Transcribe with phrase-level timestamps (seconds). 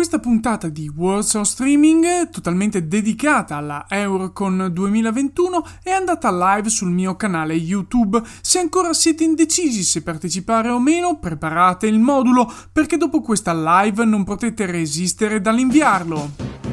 [0.00, 6.90] Questa puntata di Words on Streaming, totalmente dedicata alla Eurocon 2021, è andata live sul
[6.90, 8.22] mio canale YouTube.
[8.40, 14.06] Se ancora siete indecisi se partecipare o meno, preparate il modulo, perché dopo questa live
[14.06, 16.69] non potete resistere dall'inviarlo.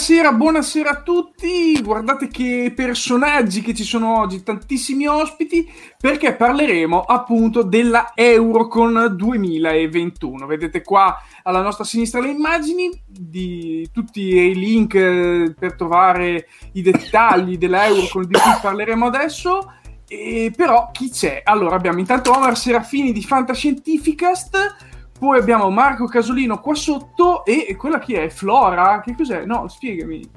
[0.00, 1.78] Buonasera, buonasera a tutti.
[1.82, 10.46] Guardate che personaggi che ci sono oggi, tantissimi ospiti, perché parleremo appunto della Eurocon 2021.
[10.46, 16.80] Vedete qua alla nostra sinistra le immagini di tutti i link eh, per trovare i
[16.80, 19.70] dettagli della Eurocon di cui parleremo adesso.
[20.08, 21.42] E però chi c'è?
[21.44, 24.89] Allora abbiamo intanto Omar Serafini di Fantascientificast
[25.20, 28.30] poi abbiamo Marco Casolino qua sotto e quella chi è?
[28.30, 29.02] Flora?
[29.04, 29.44] Che cos'è?
[29.44, 30.28] No, spiegami.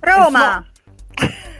[0.00, 0.66] Roma!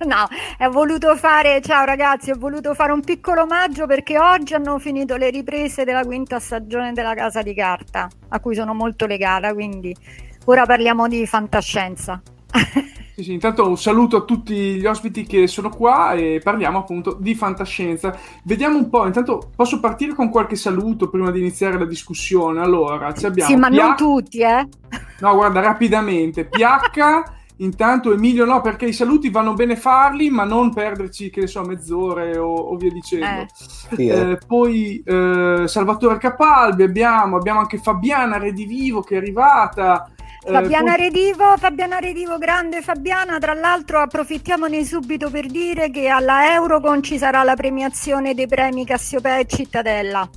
[0.00, 0.26] No,
[0.58, 5.16] ho voluto fare, ciao ragazzi, ho voluto fare un piccolo omaggio perché oggi hanno finito
[5.16, 9.94] le riprese della quinta stagione della Casa di Carta, a cui sono molto legata, quindi
[10.46, 12.22] ora parliamo di fantascienza.
[13.20, 17.18] Sì, sì, intanto un saluto a tutti gli ospiti che sono qua e parliamo appunto
[17.20, 18.18] di fantascienza.
[18.44, 22.62] Vediamo un po', intanto posso partire con qualche saluto prima di iniziare la discussione.
[22.62, 23.74] Allora, ci abbiamo Sì, ma PH...
[23.74, 24.66] non tutti, eh?
[25.20, 26.46] No, guarda, rapidamente.
[26.46, 27.22] PH,
[27.60, 31.60] intanto Emilio no, perché i saluti vanno bene farli, ma non perderci, che ne so,
[31.62, 33.42] mezz'ore o, o via dicendo.
[33.42, 33.48] Eh.
[33.52, 34.30] Sì, eh.
[34.30, 40.10] Eh, poi eh, Salvatore Capalbi abbiamo, abbiamo anche Fabiana Redivivo che è arrivata.
[40.42, 43.38] Eh, Fabiana Redivo, Fabiana Redivo, grande Fabiana.
[43.38, 48.86] Tra l'altro, approfittiamone subito per dire che alla Eurocon ci sarà la premiazione dei premi
[48.86, 50.28] Cassiopea e Cittadella.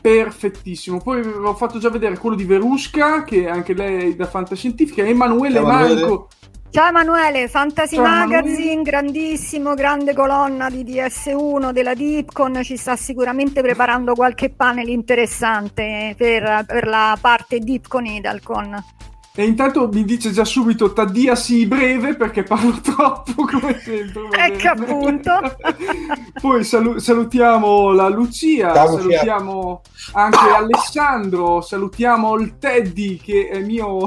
[0.00, 0.98] Perfettissimo.
[1.00, 5.54] Poi ho fatto già vedere quello di Verusca, che anche lei è da Fantascientifica, Emanuele
[5.54, 6.00] Ciao, Emanuele.
[6.00, 6.28] Manco.
[6.70, 8.42] Ciao Emanuele, Fantasy Ciao, Emanuele.
[8.42, 16.14] Magazine, grandissimo, grande colonna di DS1 della Dipcon, ci sta sicuramente preparando qualche panel interessante
[16.16, 18.84] per, per la parte Dipcon Idalcon.
[19.34, 24.28] E intanto mi dice già subito Taddiasi breve perché parlo troppo come sempre.
[24.30, 25.56] Ecco appunto.
[26.38, 29.00] Poi salu- salutiamo la Lucia, Ciao, Lucia.
[29.00, 29.80] salutiamo
[30.12, 34.06] anche Alessandro, salutiamo il Teddy che è mio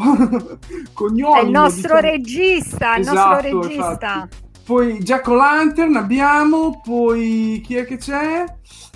[0.94, 1.39] cognome.
[1.39, 3.83] È il nostro regista, il Esatto, nostro regista.
[4.13, 4.44] infatti.
[4.66, 8.46] Poi Jack O'Lantern abbiamo, poi chi è che c'è?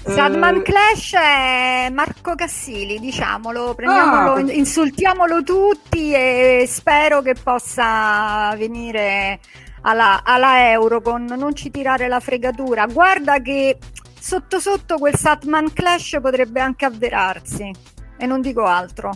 [0.04, 8.52] Sadman Eh, Clash è Marco Cassili, diciamolo, prendiamolo, Ah, insultiamolo tutti e spero che possa
[8.58, 9.40] venire
[9.82, 12.88] alla, alla Eurocon, non ci tirare la fregatura.
[12.88, 13.78] Guarda che
[14.20, 17.72] sotto sotto quel Satman Clash potrebbe anche avverarsi
[18.18, 19.12] e non dico altro.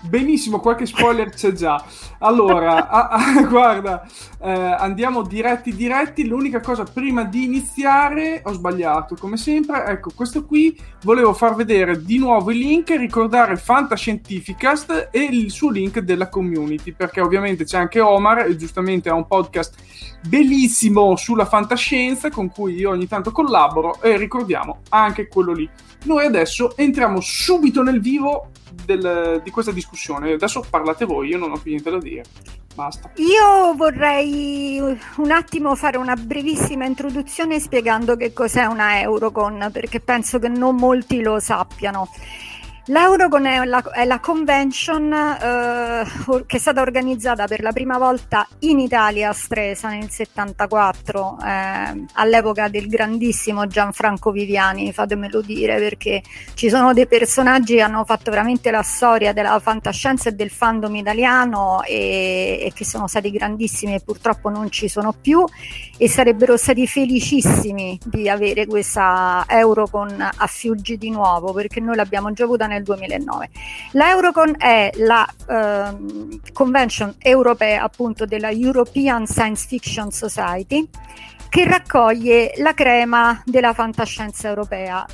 [0.00, 1.84] Benissimo, qualche spoiler c'è già.
[2.18, 4.06] Allora, a, a, guarda,
[4.40, 6.26] eh, andiamo diretti diretti.
[6.26, 9.84] L'unica cosa prima di iniziare, ho sbagliato come sempre.
[9.86, 15.70] Ecco, questo qui volevo far vedere di nuovo i link, ricordare Fantascientificast e il suo
[15.70, 19.74] link della community, perché ovviamente c'è anche Omar e giustamente ha un podcast
[20.26, 25.68] bellissimo sulla fantascienza con cui io ogni tanto collaboro e ricordiamo anche quello lì.
[26.04, 28.50] Noi adesso entriamo subito nel vivo
[28.84, 30.32] del, di questa discussione.
[30.32, 32.24] Adesso parlate voi, io non ho più niente da dire.
[32.74, 33.10] Basta.
[33.16, 34.78] Io vorrei
[35.16, 40.76] un attimo fare una brevissima introduzione spiegando che cos'è una Eurocon, perché penso che non
[40.76, 42.08] molti lo sappiano.
[42.90, 46.04] L'Eurocon è la, è la convention eh,
[46.46, 52.04] che è stata organizzata per la prima volta in Italia a Stresa nel 74, eh,
[52.14, 56.22] all'epoca del grandissimo Gianfranco Viviani, fatemelo dire, perché
[56.54, 60.94] ci sono dei personaggi che hanno fatto veramente la storia della fantascienza e del fandom
[60.94, 65.44] italiano e, e che sono stati grandissimi e purtroppo non ci sono più
[65.98, 72.32] e sarebbero stati felicissimi di avere questa Eurocon a Fiuggi di nuovo, perché noi l'abbiamo
[72.32, 73.50] già avuta nel nel 2009.
[73.92, 80.88] L'Eurocon è la uh, convention europea appunto della European Science Fiction Society
[81.48, 85.04] che raccoglie la crema della fantascienza europea.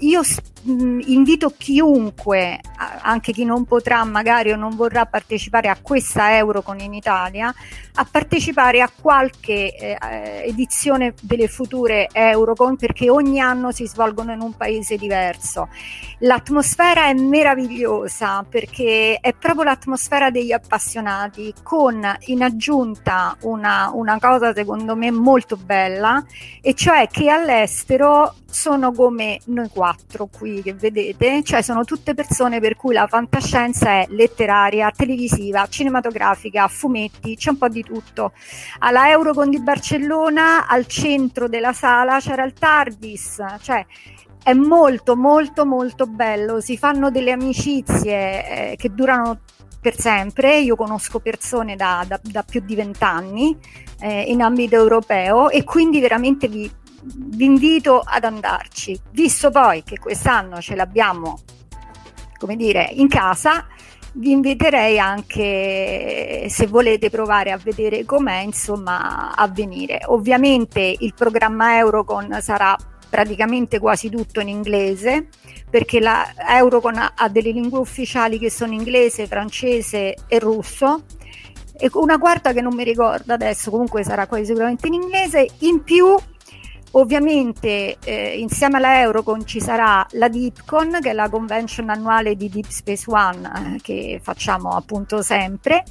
[0.00, 0.22] Io
[0.64, 2.60] invito chiunque,
[3.02, 7.52] anche chi non potrà magari o non vorrà partecipare a questa Eurocon in Italia,
[7.94, 9.98] a partecipare a qualche eh,
[10.44, 15.68] edizione delle future Eurocon perché ogni anno si svolgono in un paese diverso.
[16.18, 24.52] L'atmosfera è meravigliosa perché è proprio l'atmosfera degli appassionati con in aggiunta una, una cosa
[24.52, 25.69] secondo me molto bella
[26.60, 32.60] e cioè che all'estero sono come noi quattro qui che vedete, cioè sono tutte persone
[32.60, 38.32] per cui la fantascienza è letteraria, televisiva, cinematografica, fumetti, c'è un po' di tutto.
[38.80, 43.86] Alla Eurocon di Barcellona, al centro della sala c'era il TARDIS, cioè
[44.42, 49.40] è molto molto molto bello, si fanno delle amicizie eh, che durano
[49.80, 53.56] per sempre, io conosco persone da, da, da più di vent'anni
[54.00, 56.70] eh, in ambito europeo e quindi veramente vi,
[57.02, 61.40] vi invito ad andarci, visto poi che quest'anno ce l'abbiamo,
[62.38, 63.66] come dire, in casa,
[64.14, 70.00] vi inviterei anche se volete provare a vedere com'è, insomma, a venire.
[70.06, 72.76] Ovviamente il programma Eurocon sarà
[73.10, 75.26] praticamente quasi tutto in inglese
[75.68, 81.04] perché la Eurocon ha delle lingue ufficiali che sono inglese, francese e russo
[81.76, 85.48] e una quarta che non mi ricordo adesso, comunque sarà quasi sicuramente in inglese.
[85.60, 86.14] In più
[86.92, 92.48] Ovviamente eh, insieme alla Eurocon ci sarà la DeepCon, che è la convention annuale di
[92.48, 95.84] Deep Space One eh, che facciamo appunto sempre.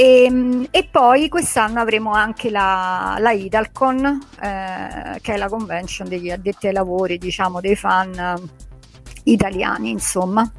[0.00, 6.08] E, ehm, e, poi quest'anno avremo anche la, la Idalcon, eh, che è la convention
[6.08, 8.40] degli addetti ai lavori, diciamo, dei fan
[9.24, 10.50] italiani, insomma.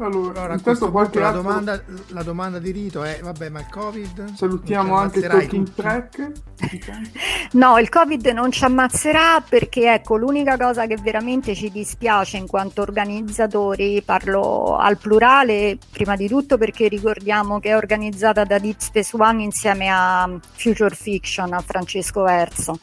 [0.00, 1.42] Allora, allora intanto qualche la, altro...
[1.42, 4.34] domanda, la domanda di rito è, vabbè, ma il Covid?
[4.34, 6.32] Salutiamo anche il Talking Track.
[7.52, 12.46] no, il Covid non ci ammazzerà perché, ecco, l'unica cosa che veramente ci dispiace in
[12.46, 18.78] quanto organizzatori, parlo al plurale, prima di tutto perché ricordiamo che è organizzata da Deep
[18.78, 22.78] Space One insieme a Future Fiction, a Francesco Verso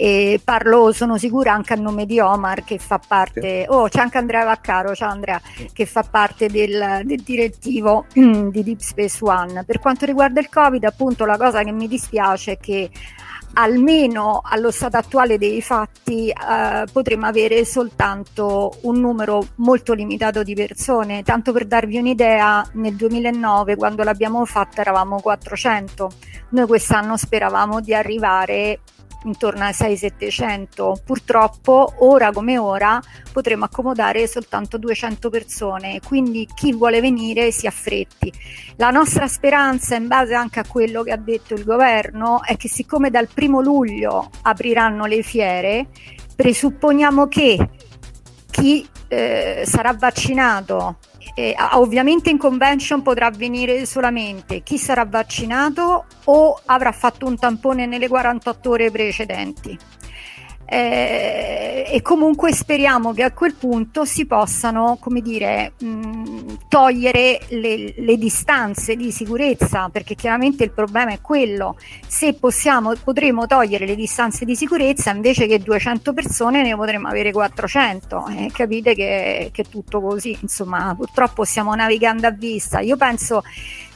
[0.00, 3.66] e parlo, sono sicura, anche a nome di Omar che fa parte, sì.
[3.68, 5.68] oh c'è anche Andrea Vaccaro, ciao Andrea, sì.
[5.72, 9.64] che fa parte del, del direttivo di Deep Space One.
[9.64, 12.90] Per quanto riguarda il Covid, appunto, la cosa che mi dispiace è che
[13.54, 20.54] almeno allo stato attuale dei fatti eh, potremo avere soltanto un numero molto limitato di
[20.54, 21.24] persone.
[21.24, 26.08] Tanto per darvi un'idea, nel 2009 quando l'abbiamo fatta eravamo 400,
[26.50, 28.78] noi quest'anno speravamo di arrivare
[29.24, 31.02] intorno ai 6-700.
[31.04, 33.00] Purtroppo, ora come ora,
[33.32, 38.32] potremo accomodare soltanto 200 persone, quindi chi vuole venire si affretti.
[38.76, 42.68] La nostra speranza, in base anche a quello che ha detto il governo, è che
[42.68, 45.88] siccome dal primo luglio apriranno le fiere,
[46.36, 47.68] presupponiamo che
[48.60, 50.96] chi eh, sarà vaccinato
[51.34, 57.86] eh, ovviamente in convention potrà venire solamente chi sarà vaccinato o avrà fatto un tampone
[57.86, 59.78] nelle 48 ore precedenti.
[60.70, 67.94] Eh, e comunque speriamo che a quel punto si possano, come dire, mh, togliere le,
[67.96, 71.76] le, distanze di sicurezza, perché chiaramente il problema è quello.
[72.06, 77.32] Se possiamo, potremo togliere le distanze di sicurezza, invece che 200 persone ne potremo avere
[77.32, 78.26] 400.
[78.36, 82.80] Eh, capite che, che è tutto così, insomma, purtroppo stiamo navigando a vista.
[82.80, 83.42] Io penso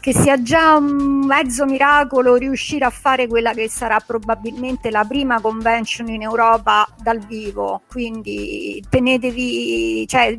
[0.03, 5.41] che sia già un mezzo miracolo riuscire a fare quella che sarà probabilmente la prima
[5.41, 7.83] convention in Europa dal vivo.
[7.89, 10.37] Quindi tenetevi, cioè,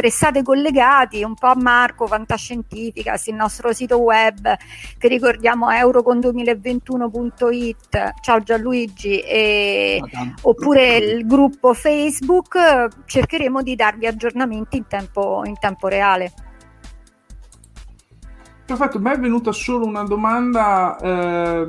[0.00, 4.54] restate collegati un po' a Marco, Fantascientificas, il nostro sito web
[4.96, 8.12] che ricordiamo eurocon2021.it.
[8.20, 10.00] Ciao Gianluigi, e,
[10.42, 12.86] oppure il gruppo Facebook.
[13.06, 16.32] Cercheremo di darvi aggiornamenti in tempo, in tempo reale.
[18.70, 21.66] Perfetto, me è venuta solo una domanda eh,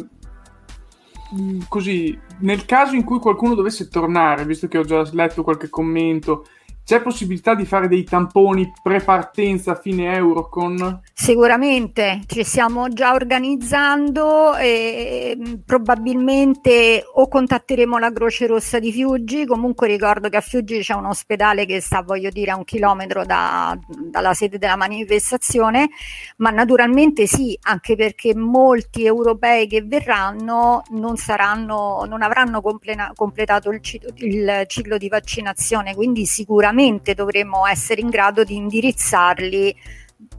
[1.67, 6.45] così, nel caso in cui qualcuno dovesse tornare, visto che ho già letto qualche commento,
[6.91, 10.99] c'è possibilità di fare dei tamponi pre-partenza fine Eurocon?
[11.13, 19.45] Sicuramente, ci stiamo già organizzando e mm, probabilmente o contatteremo la Croce Rossa di Fiuggi,
[19.45, 23.23] comunque ricordo che a Fiuggi c'è un ospedale che sta, voglio dire, a un chilometro
[23.23, 25.91] da, dalla sede della manifestazione,
[26.37, 33.79] ma naturalmente sì, anche perché molti europei che verranno non, saranno, non avranno completato il,
[34.15, 36.79] il ciclo di vaccinazione, quindi sicuramente
[37.13, 39.75] dovremo essere in grado di indirizzarli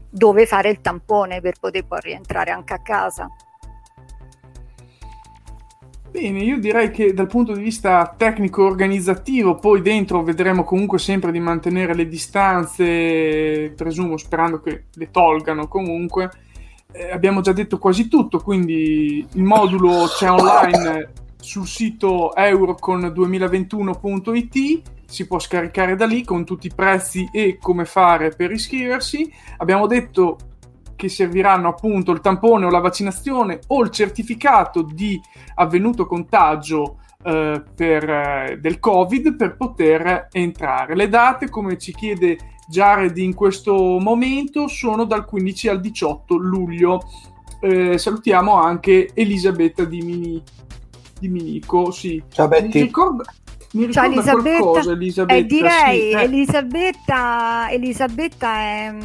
[0.09, 3.29] dove fare il tampone per poter poi rientrare anche a casa.
[6.11, 11.39] Bene, io direi che dal punto di vista tecnico-organizzativo, poi dentro vedremo comunque sempre di
[11.39, 16.29] mantenere le distanze, presumo sperando che le tolgano comunque.
[16.91, 21.11] Eh, abbiamo già detto quasi tutto, quindi il modulo c'è online
[21.43, 28.29] sul sito eurocon2021.it si può scaricare da lì con tutti i prezzi e come fare
[28.29, 29.31] per iscriversi.
[29.57, 30.37] Abbiamo detto
[30.95, 35.21] che serviranno appunto il tampone o la vaccinazione o il certificato di
[35.55, 40.95] avvenuto contagio eh, per, eh, del Covid per poter entrare.
[40.95, 47.01] Le date, come ci chiede Jared in questo momento, sono dal 15 al 18 luglio.
[47.59, 50.41] Eh, salutiamo anche Elisabetta di, Mini,
[51.23, 51.91] di Minico.
[51.91, 52.21] Sì.
[52.29, 52.81] Ciao Betty.
[52.81, 53.23] Ricorda,
[53.73, 54.59] mi Ciao Elisabetta.
[54.59, 55.39] Qualcosa, Elisabetta.
[55.39, 56.21] Eh, direi sì, eh.
[56.21, 58.95] Elisabetta, Elisabetta è,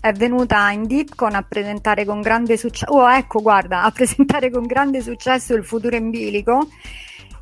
[0.00, 2.92] è, venuta in Dipcon a presentare con grande successo.
[2.92, 6.68] Oh, ecco, guarda, a presentare con grande successo il futuro in bilico.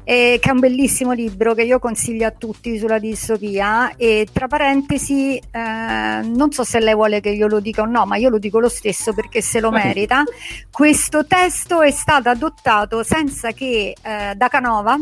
[0.09, 3.97] Eh, che è un bellissimo libro che io consiglio a tutti sulla distopia.
[3.97, 8.07] E tra parentesi eh, non so se lei vuole che io lo dica o no
[8.07, 10.23] ma io lo dico lo stesso perché se lo merita.
[10.71, 14.97] Questo testo è stato adottato senza che eh, da Canova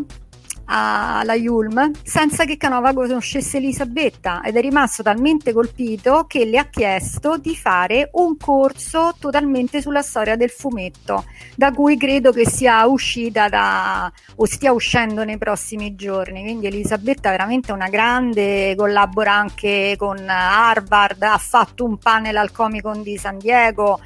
[0.66, 6.66] alla Yulm senza che Canova conoscesse Elisabetta ed è rimasto talmente colpito che le ha
[6.66, 11.25] chiesto di fare un corso totalmente sulla storia del fumetto,
[11.56, 16.42] da cui credo che sia uscita da, o stia uscendo nei prossimi giorni.
[16.42, 22.52] Quindi Elisabetta è veramente una grande, collabora anche con Harvard, ha fatto un panel al
[22.52, 24.00] Comic Con di San Diego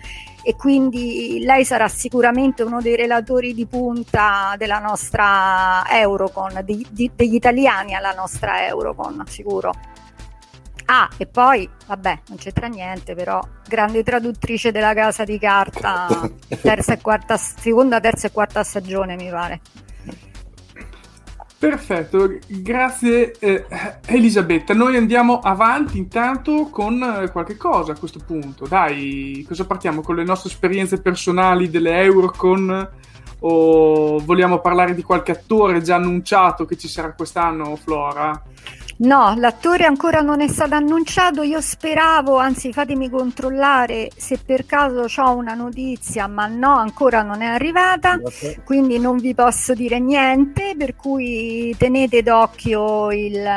[0.49, 7.11] e quindi lei sarà sicuramente uno dei relatori di punta della nostra Eurocon, di, di,
[7.15, 9.75] degli italiani alla nostra Eurocon, sicuro.
[10.87, 16.09] Ah, e poi, vabbè, non c'entra niente, però, grande traduttrice della casa di carta,
[16.63, 19.61] terza e quarta, seconda, terza e quarta stagione, mi pare.
[21.59, 23.65] Perfetto, grazie eh,
[24.07, 24.75] Elisabetta.
[24.75, 28.69] Noi andiamo avanti intanto con eh, qualche cosa a questo punto.
[28.69, 30.01] Dai, cosa partiamo?
[30.01, 32.91] Con le nostre esperienze personali delle Eurocon?
[33.41, 38.41] O vogliamo parlare di qualche attore già annunciato che ci sarà quest'anno, Flora?
[39.01, 41.43] No, l'attore ancora non è stato annunciato.
[41.43, 47.41] Io speravo, anzi, fatemi controllare se per caso ho una notizia, ma no, ancora non
[47.43, 48.19] è arrivata.
[48.65, 50.75] Quindi non vi posso dire niente.
[50.77, 53.49] Per cui tenete d'occhio il,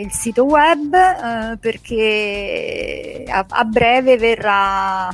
[0.00, 5.08] il sito web eh, perché a, a breve verrà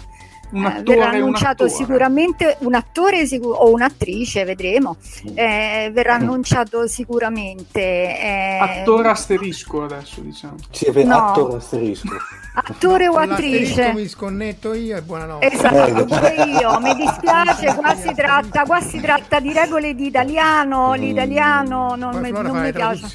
[0.50, 4.96] un attore, verrà annunciato un sicuramente un attore o un'attrice, vedremo.
[5.34, 6.22] Eh, verrà mm.
[6.22, 7.80] annunciato sicuramente.
[7.80, 8.58] Eh...
[8.60, 10.56] Attore asterisco adesso, diciamo.
[10.70, 11.16] Sì, no.
[11.16, 12.08] attore asterisco.
[12.56, 13.92] Attore o attrice?
[13.94, 15.52] mi sconnetto io e buonanotte.
[15.52, 16.78] Esatto, pure io.
[16.78, 20.94] Mi dispiace, qua si, tratta, qua si tratta di regole di italiano.
[20.94, 23.08] L'italiano non, mi, non mi piace.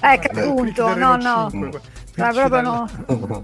[0.00, 1.50] Ecco, appunto, no, no.
[2.18, 2.88] Ma proprio no,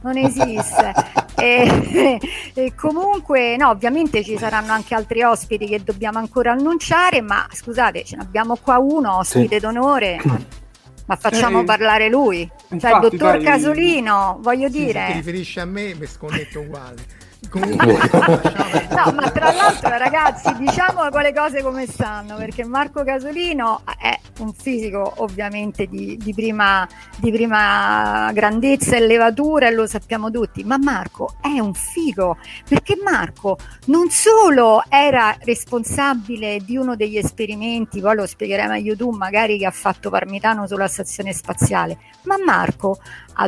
[0.03, 0.93] non esiste.
[1.37, 2.21] E,
[2.55, 8.05] e, comunque, no, ovviamente ci saranno anche altri ospiti che dobbiamo ancora annunciare, ma scusate,
[8.05, 9.61] ce ne abbiamo qua uno ospite sì.
[9.61, 10.21] d'onore
[11.07, 12.49] Ma facciamo eh, parlare lui.
[12.69, 15.01] Infatti, cioè, il dottor dai, Casolino, voglio sì, dire.
[15.07, 17.03] Se ti riferisci a me, mi sconnetto uguale.
[18.95, 24.53] No, ma tra l'altro, ragazzi, diciamo quelle cose come stanno, perché Marco Casolino è un
[24.53, 30.79] fisico ovviamente di, di, prima, di prima grandezza e levatura, e lo sappiamo tutti, ma
[30.79, 38.15] Marco è un figo, perché Marco non solo era responsabile di uno degli esperimenti, poi
[38.15, 42.99] lo spiegherei meglio tu, magari che ha fatto Parmitano sulla stazione spaziale, ma Marco,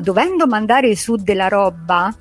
[0.00, 2.12] dovendo mandare su della roba,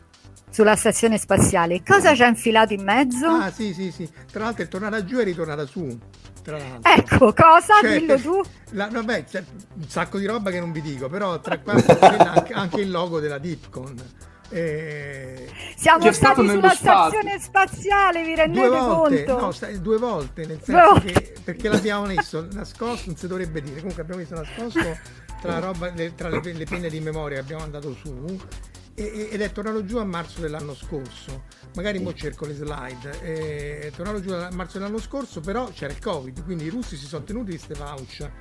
[0.55, 1.83] sulla stazione spaziale.
[1.85, 3.27] Cosa c'è infilato in mezzo?
[3.27, 4.09] Ah, sì, sì, sì.
[4.31, 5.85] Tra l'altro è tornata giù e ritornata su.
[6.81, 7.81] Ecco, cosa?
[7.81, 8.41] Cioè, Dillo tu.
[8.71, 9.43] La, vabbè, c'è
[9.73, 13.19] un sacco di roba che non vi dico, però tra quattro anche, anche il logo
[13.19, 13.95] della Dipcon.
[14.49, 19.45] Eh, Siamo stati sulla stazione spaziale, vi rendete due volte, conto?
[19.45, 20.99] No, sta, due volte, nel senso no.
[21.01, 23.79] che perché l'abbiamo messo nascosto, non si dovrebbe dire.
[23.79, 24.97] Comunque abbiamo messo nascosto
[25.41, 28.39] tra, roba, le, tra le, le penne di memoria che abbiamo mandato su
[28.95, 31.43] ed è tornato giù a marzo dell'anno scorso.
[31.75, 33.19] Magari mo cerco le slide.
[33.19, 37.05] È tornato giù a marzo dell'anno scorso, però c'era il Covid, quindi i russi si
[37.05, 38.31] sono tenuti queste voucher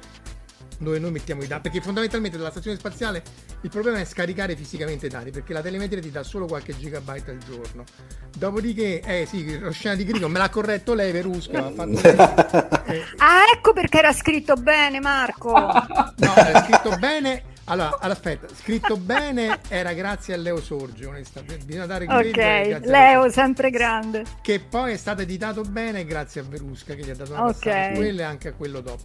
[0.78, 3.22] dove noi mettiamo i dati, perché fondamentalmente dalla stazione spaziale
[3.60, 7.30] il problema è scaricare fisicamente i dati, perché la telemetria ti dà solo qualche gigabyte
[7.30, 7.84] al giorno.
[8.36, 11.70] Dopodiché, eh sì, lo scena di Grigo me l'ha corretto lei, Verusca.
[11.70, 11.90] Fatto
[12.92, 13.04] eh.
[13.18, 15.52] Ah, ecco perché era scritto bene, Marco.
[15.56, 21.64] no, era scritto bene allora, aspetta, scritto bene era grazie a Leo Sorge, onestamente.
[21.64, 24.24] Bisogna dare Ok, Leo, sempre grande.
[24.42, 27.92] Che poi è stato editato bene grazie a Verusca, che gli ha dato una okay.
[27.92, 29.02] a quello e anche a quello dopo.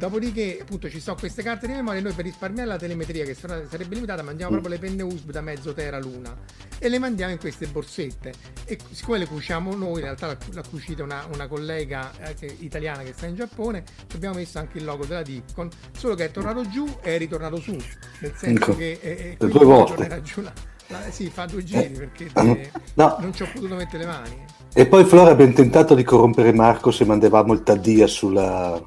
[0.00, 2.00] Dopodiché, appunto, ci sono queste carte di memoria.
[2.00, 5.74] Noi per risparmiare la telemetria, che sarebbe limitata, mandiamo proprio le penne USB da mezzo
[5.74, 6.34] tera l'una
[6.78, 8.32] e le mandiamo in queste borsette.
[8.64, 13.02] E siccome le cuciamo noi, in realtà l'ha cucita una, una collega eh, che, italiana
[13.02, 16.66] che sta in Giappone, abbiamo messo anche il logo della Dipcon, solo che è tornato
[16.70, 17.72] giù e è ritornato su.
[17.72, 18.76] Nel senso ecco.
[18.76, 20.22] che eh, eh, due volte.
[20.22, 20.52] Giù la,
[20.86, 23.16] la, sì, fa due giri perché te, no.
[23.20, 24.44] non ci ho potuto mettere le mani.
[24.72, 28.82] E poi Flora abbiamo tentato di corrompere Marco se mandavamo il Taddia sulla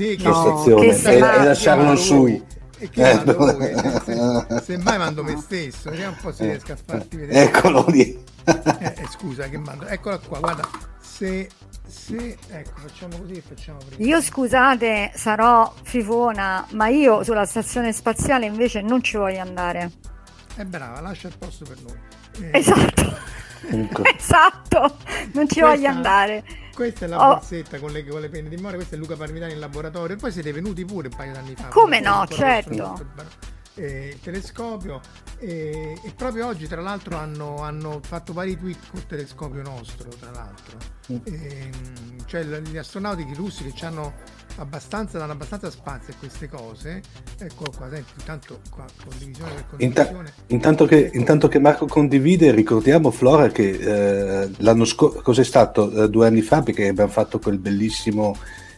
[0.00, 2.42] sì, che stazione e, e lasciarlo sui.
[2.78, 6.44] E che eh, mando voi, se, se, mai mando me stesso, vediamo un po' se
[6.44, 7.42] eh, riesco a farti vedere.
[7.42, 8.28] Eccolo lì.
[8.44, 10.66] Eh, eh, scusa che mando, eccola qua, guarda,
[10.98, 11.50] se,
[11.86, 14.08] se, ecco, facciamo così facciamo prima.
[14.08, 19.90] Io scusate, sarò fifona, ma io sulla stazione spaziale invece non ci voglio andare.
[20.56, 22.48] È brava, lascia il posto per noi.
[22.50, 23.29] Eh, esatto.
[24.16, 24.96] esatto,
[25.32, 25.66] non ci Questa...
[25.66, 26.44] voglio andare.
[26.74, 27.34] Questa è la oh.
[27.34, 30.16] borsetta con le, con le penne di memoria, questo è Luca Parmitani in laboratorio.
[30.16, 31.68] E poi siete venuti pure un paio d'anni fa.
[31.68, 33.08] Come no, certo.
[33.74, 35.00] Eh, il telescopio
[35.38, 40.30] e, e, proprio oggi tra l'altro hanno, hanno, fatto vari tweet col telescopio nostro tra
[40.32, 40.76] l'altro
[41.10, 41.16] mm.
[41.22, 44.12] e, ehm, cioè gli astronauti i russi che hanno
[44.56, 47.02] abbastanza, danno abbastanza spazio a queste cose.
[47.38, 50.18] Ecco qua, senti, intanto qua, condivisione per condivisione.
[50.18, 56.04] Inta- intanto, che, intanto, che, Marco condivide, ricordiamo Flora che eh, l'anno scorso, cos'è stato?
[56.04, 58.36] Eh, due anni fa, perché abbiamo fatto quel bellissimo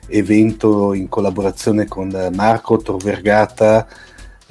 [0.08, 3.86] evento in collaborazione con Marco Tor Vergata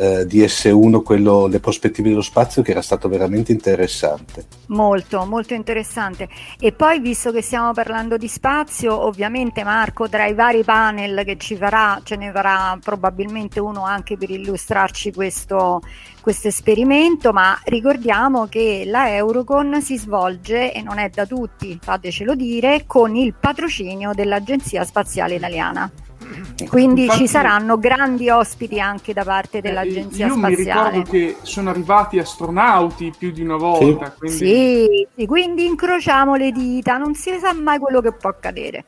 [0.02, 4.48] eh, di S1, quello, le prospettive dello spazio, che era stato veramente interessante.
[4.68, 6.28] Molto, molto interessante.
[6.60, 11.38] E poi, visto che stiamo parlando di spazio, ovviamente Marco, tra i vari panel che
[11.38, 15.84] ci farà, ce ne farà probabilmente uno anche per illustrarci questo,
[16.20, 22.34] questo esperimento, ma ricordiamo che la Eurocon si svolge, e non è da tutti, fatecelo
[22.34, 25.92] dire, con il patrocinio dell'Agenzia Spaziale Italiana.
[26.70, 30.52] Quindi Infatti, ci saranno grandi ospiti anche da parte eh, dell'Agenzia io Spaziale.
[30.52, 34.06] Io mi ricordo che sono arrivati astronauti più di una volta.
[34.06, 34.18] Sì.
[34.18, 34.38] Quindi...
[34.38, 38.86] Sì, sì, quindi incrociamo le dita, non si sa mai quello che può accadere.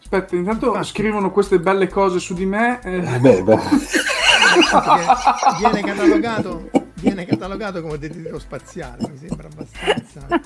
[0.00, 0.82] Aspetta, intanto ah.
[0.82, 2.80] scrivono queste belle cose su di me.
[2.82, 2.96] Eh.
[2.96, 3.58] Eh beh, beh.
[5.58, 10.40] viene catalogato viene catalogato come detrito spaziale mi sembra abbastanza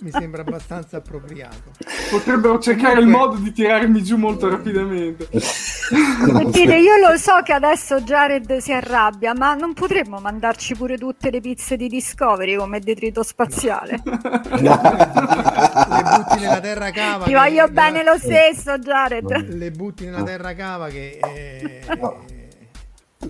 [0.00, 1.70] mi sembra abbastanza appropriato.
[2.10, 3.20] Potrebbero cercare Comunque...
[3.20, 5.28] il modo di tirarmi giù molto rapidamente.
[5.32, 11.30] Sentite, io lo so che adesso Jared si arrabbia ma non potremmo mandarci pure tutte
[11.30, 14.00] le pizze di Discovery come detrito spaziale?
[14.04, 14.80] No.
[14.82, 19.48] le butti nella terra cava ti voglio bene lo stesso Jared.
[19.48, 21.80] Le butti nella terra cava che eh...
[21.98, 22.40] no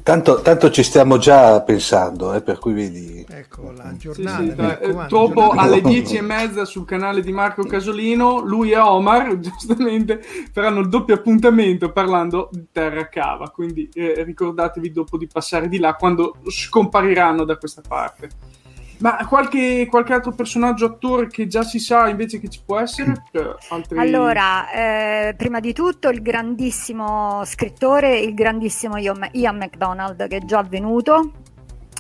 [0.03, 3.25] Tanto, tanto, ci stiamo già pensando, eh, per cui vedi.
[3.29, 4.39] Ecco la giornata.
[4.39, 8.73] Sì, sì, tra, eh, dopo alle dieci e mezza sul canale di Marco Casolino, lui
[8.73, 13.51] e Omar giustamente faranno il doppio appuntamento parlando di Terra Cava.
[13.51, 18.31] Quindi eh, ricordatevi dopo di passare di là quando scompariranno da questa parte.
[19.03, 23.13] Ma qualche, qualche, altro personaggio attore che già si sa invece che ci può essere?
[23.71, 23.99] Altri...
[23.99, 30.63] Allora, eh, prima di tutto il grandissimo scrittore, il grandissimo Ian McDonald che è già
[30.63, 31.33] venuto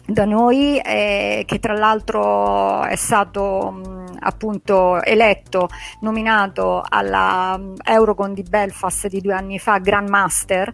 [0.07, 5.69] da noi, eh, che tra l'altro è stato mh, appunto eletto,
[6.03, 10.73] nominato alla Eurocon di Belfast di due anni fa, Grandmaster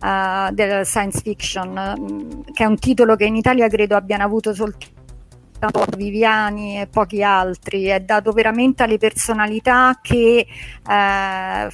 [0.00, 4.98] uh, del science fiction, che è un titolo che in Italia credo abbiano avuto soltanto
[5.96, 10.46] Viviani e pochi altri, è dato veramente alle personalità che
[10.88, 11.68] eh,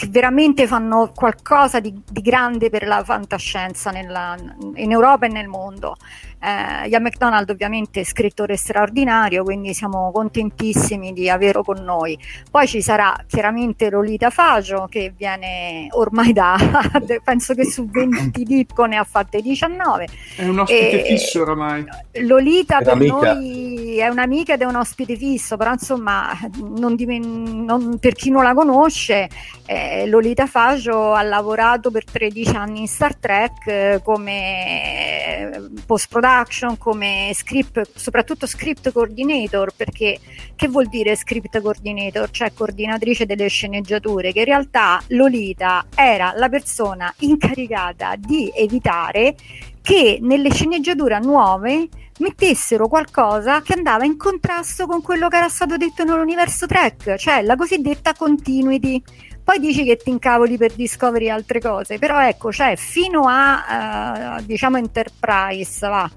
[0.00, 4.34] che veramente fanno qualcosa di, di grande per la fantascienza nella,
[4.76, 5.94] in Europa e nel mondo.
[6.42, 12.18] Eh, Ian McDonald ovviamente è scrittore straordinario, quindi siamo contentissimi di averlo con noi.
[12.50, 16.56] Poi ci sarà chiaramente Lolita Faggio che viene ormai da,
[17.22, 20.08] penso che su 20 Dipco ne ha fatte 19.
[20.36, 21.84] È un ospite e, fisso oramai.
[22.22, 26.30] Lolita è per noi è un'amica ed è un ospite fisso, però insomma
[26.76, 29.28] non diven- non, per chi non la conosce
[29.72, 36.76] eh, Lolita Faggio ha lavorato per 13 anni in Star Trek eh, come post production
[36.76, 40.18] come script, soprattutto script coordinator, perché
[40.56, 42.28] che vuol dire script coordinator?
[42.30, 49.36] Cioè coordinatrice delle sceneggiature, che in realtà Lolita era la persona incaricata di evitare
[49.82, 55.76] che nelle sceneggiature nuove mettessero qualcosa che andava in contrasto con quello che era stato
[55.76, 59.02] detto nell'universo track, cioè la cosiddetta continuity.
[59.50, 64.44] Poi dici che ti incavoli per Discovery altre cose, però ecco, cioè fino a uh,
[64.44, 66.08] diciamo Enterprise, va,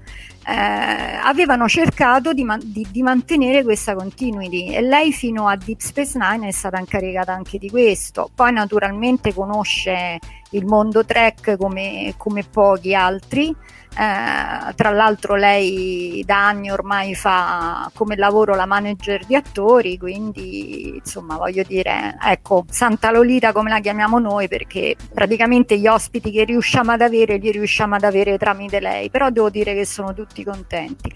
[0.46, 5.80] eh, avevano cercato di, man- di, di, mantenere questa continuity e lei fino a Deep
[5.80, 8.30] Space Nine è stata incaricata anche di questo.
[8.32, 10.20] Poi naturalmente conosce
[10.50, 13.52] il mondo Trek come, come pochi altri
[13.96, 20.96] eh, tra l'altro lei da anni ormai fa come lavoro la manager di attori, quindi
[20.96, 26.44] insomma voglio dire, ecco, Santa Lolita come la chiamiamo noi perché praticamente gli ospiti che
[26.44, 30.42] riusciamo ad avere li riusciamo ad avere tramite lei, però devo dire che sono tutti
[30.42, 31.12] contenti.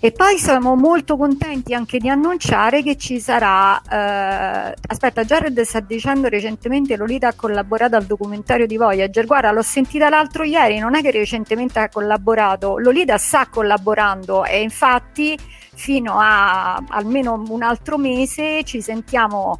[0.00, 5.80] E poi siamo molto contenti anche di annunciare che ci sarà, eh, aspetta, Jared sta
[5.80, 10.94] dicendo recentemente Lolita ha collaborato al documentario di Voyager, guarda l'ho sentita l'altro ieri, non
[10.94, 15.36] è che recentemente ha collaborato, Lolita sta collaborando e infatti
[15.74, 19.58] fino a almeno un altro mese ci sentiamo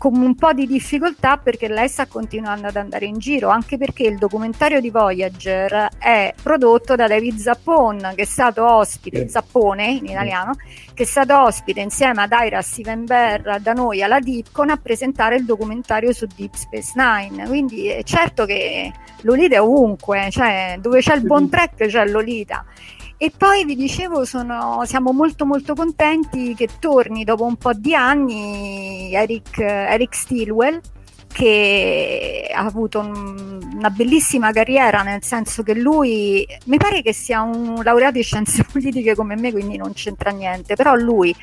[0.00, 4.04] con un po' di difficoltà perché lei sta continuando ad andare in giro, anche perché
[4.04, 10.06] il documentario di Voyager è prodotto da David Zappone, che è stato ospite, Zappone in
[10.06, 10.54] italiano,
[10.94, 15.36] che è stato ospite insieme ad Ira Steven Bear da noi alla Dipcon a presentare
[15.36, 17.46] il documentario su Deep Space Nine.
[17.46, 22.64] Quindi è certo che Lolita è ovunque, cioè dove c'è il buon track c'è Lolita.
[23.22, 27.94] E poi vi dicevo, sono, siamo molto molto contenti che torni dopo un po' di
[27.94, 30.80] anni Eric, Eric Stilwell
[31.30, 37.42] che ha avuto un, una bellissima carriera, nel senso che lui mi pare che sia
[37.42, 41.36] un laureato in scienze politiche come me, quindi non c'entra niente, però lui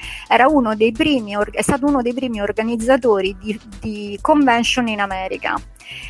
[0.48, 5.62] uno primi, è stato uno dei primi organizzatori di, di convention in America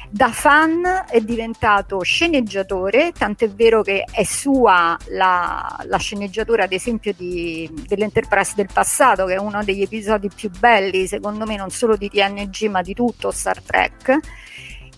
[0.09, 7.13] da fan è diventato sceneggiatore, tant'è vero che è sua la, la sceneggiatura, ad esempio,
[7.15, 11.95] di, dell'Enterprise del passato, che è uno degli episodi più belli, secondo me, non solo
[11.95, 14.19] di TNG, ma di tutto Star Trek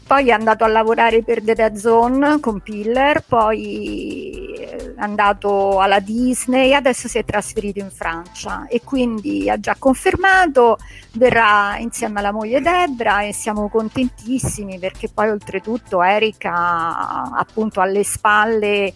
[0.10, 6.00] poi è andato a lavorare per The Dead Zone con Piller, poi è andato alla
[6.00, 10.80] Disney, adesso si è trasferito in Francia e quindi ha già confermato,
[11.12, 18.04] verrà insieme alla moglie Debra e siamo contentissimi perché poi oltretutto Eric ha appunto alle
[18.04, 18.92] spalle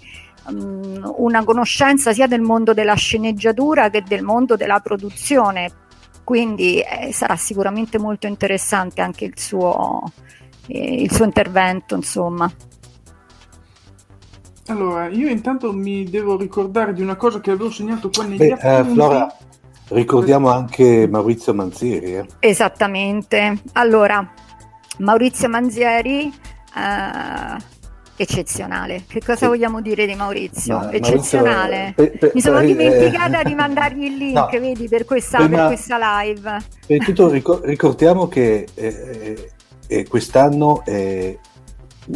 [0.48, 5.72] um, una conoscenza sia del mondo della sceneggiatura che del mondo della produzione,
[6.24, 10.02] quindi eh, sarà sicuramente molto interessante anche il suo
[10.68, 12.52] il suo intervento, insomma.
[14.68, 18.46] Allora, io intanto mi devo ricordare di una cosa che avevo segnato qua negli Beh,
[18.46, 18.90] eh, appunti.
[18.90, 19.38] Eh, Flora,
[19.90, 22.16] ricordiamo anche Maurizio Manzieri.
[22.16, 22.26] Eh?
[22.40, 23.62] Esattamente.
[23.74, 24.26] Allora,
[25.00, 27.58] Maurizio Manzieri, eh,
[28.16, 29.04] eccezionale.
[29.06, 29.46] Che cosa sì.
[29.48, 30.78] vogliamo dire di Maurizio?
[30.78, 31.94] Ma, eccezionale.
[31.98, 35.40] Maurizio, per, Mi sono per, dimenticata eh, di mandargli il link, no, vedi, per questa,
[35.40, 36.58] prima, per questa live.
[36.88, 37.30] Per tutto
[37.64, 39.52] ricordiamo che eh, eh
[40.08, 41.38] quest'anno è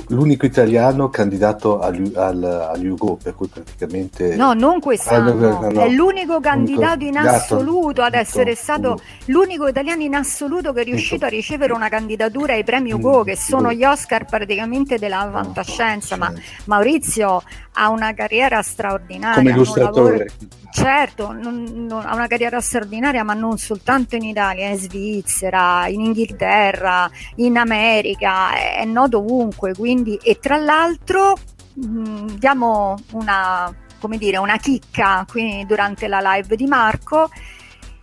[0.07, 4.35] l'unico italiano candidato agli, al, agli Ugo, per cui praticamente...
[4.35, 10.01] No, non quest'anno, no, no, è l'unico candidato in assoluto ad essere stato l'unico italiano
[10.01, 13.83] in assoluto che è riuscito a ricevere una candidatura ai premi Ugo, che sono gli
[13.83, 16.31] Oscar praticamente della fantascienza, ma
[16.65, 17.41] Maurizio
[17.79, 19.35] ha una carriera straordinaria.
[19.35, 20.27] Come illustratore.
[20.71, 26.01] certo, non, non, ha una carriera straordinaria, ma non soltanto in Italia, in Svizzera, in
[26.01, 29.73] Inghilterra, in America, è, è noto ovunque.
[29.77, 31.37] Quindi, e tra l'altro
[31.73, 37.29] mh, mm, diamo una, come dire, una chicca qui durante la live di Marco.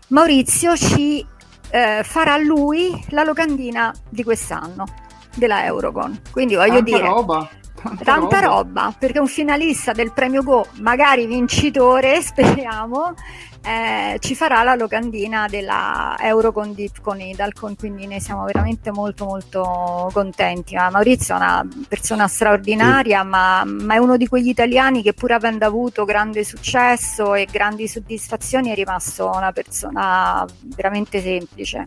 [0.09, 1.27] Maurizio ci
[1.71, 4.85] eh, farà lui la locandina di quest'anno
[5.35, 6.21] della Eurocon.
[6.31, 7.49] Quindi voglio Tanta dire, roba.
[7.85, 8.83] Tanta, tanta roba.
[8.83, 8.95] roba.
[8.99, 13.13] perché un finalista del premio Go, magari vincitore, speriamo,
[13.63, 19.27] eh, ci farà la locandina della Eurocon Deep con Idalcon, quindi ne siamo veramente molto
[19.27, 20.75] molto contenti.
[20.75, 23.27] Ma Maurizio è una persona straordinaria, sì.
[23.27, 27.87] ma, ma, è uno di quegli italiani che pur avendo avuto grande successo e grandi
[27.87, 31.85] soddisfazioni è rimasto una persona veramente semplice,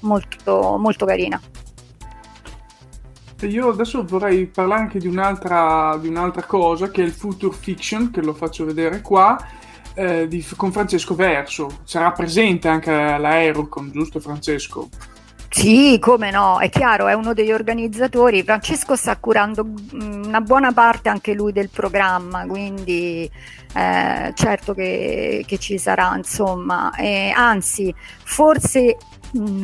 [0.00, 1.40] molto, molto carina.
[3.46, 8.10] Io adesso vorrei parlare anche di un'altra, di un'altra cosa che è il Future Fiction,
[8.10, 9.38] che lo faccio vedere qua,
[9.94, 11.80] eh, di, con Francesco Verso.
[11.84, 14.88] Sarà presente anche all'Aerocon, giusto Francesco?
[15.54, 18.42] Sì, come no, è chiaro, è uno degli organizzatori.
[18.42, 23.30] Francesco sta curando mm, una buona parte anche lui del programma, quindi
[23.72, 26.92] eh, certo che, che, ci sarà, insomma.
[26.96, 28.96] E, anzi, forse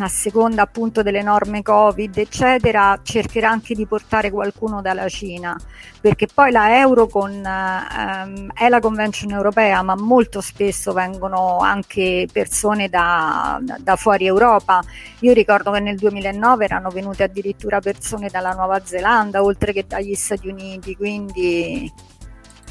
[0.00, 5.56] a seconda appunto delle norme Covid, eccetera, cercherà anche di portare qualcuno dalla Cina,
[6.00, 12.88] perché poi la Eurocon ehm, è la convention europea, ma molto spesso vengono anche persone
[12.88, 14.82] da, da fuori Europa.
[15.20, 20.14] Io ricordo che nel 2009 erano venute addirittura persone dalla Nuova Zelanda, oltre che dagli
[20.14, 21.90] Stati Uniti, quindi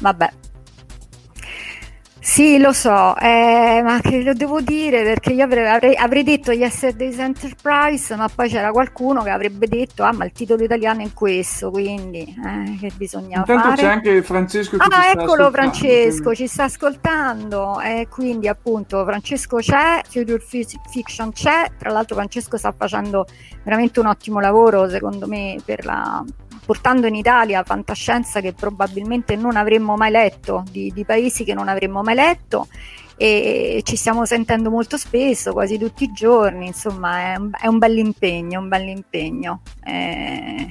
[0.00, 0.30] vabbè,
[2.22, 6.52] sì, lo so, eh, ma che lo devo dire perché io avrei, avrei, avrei, detto
[6.52, 11.10] Yesterday's Enterprise, ma poi c'era qualcuno che avrebbe detto, ah, ma il titolo italiano è
[11.14, 13.76] questo, quindi eh, che bisogna Intanto fare?
[13.82, 16.40] c'è anche Francesco che Ah, eccolo Francesco, quindi.
[16.40, 20.42] ci sta ascoltando, e eh, quindi appunto Francesco c'è, Future
[20.90, 23.24] Fiction c'è, tra l'altro Francesco sta facendo
[23.64, 26.22] veramente un ottimo lavoro, secondo me, per la
[26.64, 31.68] portando in Italia fantascienza che probabilmente non avremmo mai letto, di, di paesi che non
[31.68, 32.68] avremmo mai letto
[33.16, 37.76] e ci stiamo sentendo molto spesso, quasi tutti i giorni, insomma è un, è un
[37.76, 39.60] bell'impegno, un bell'impegno.
[39.84, 40.66] Eh,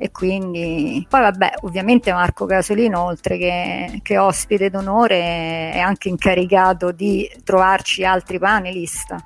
[0.00, 6.92] e quindi poi vabbè ovviamente Marco Casolino oltre che, che, ospite d'onore è anche incaricato
[6.92, 9.16] di trovarci altri panelist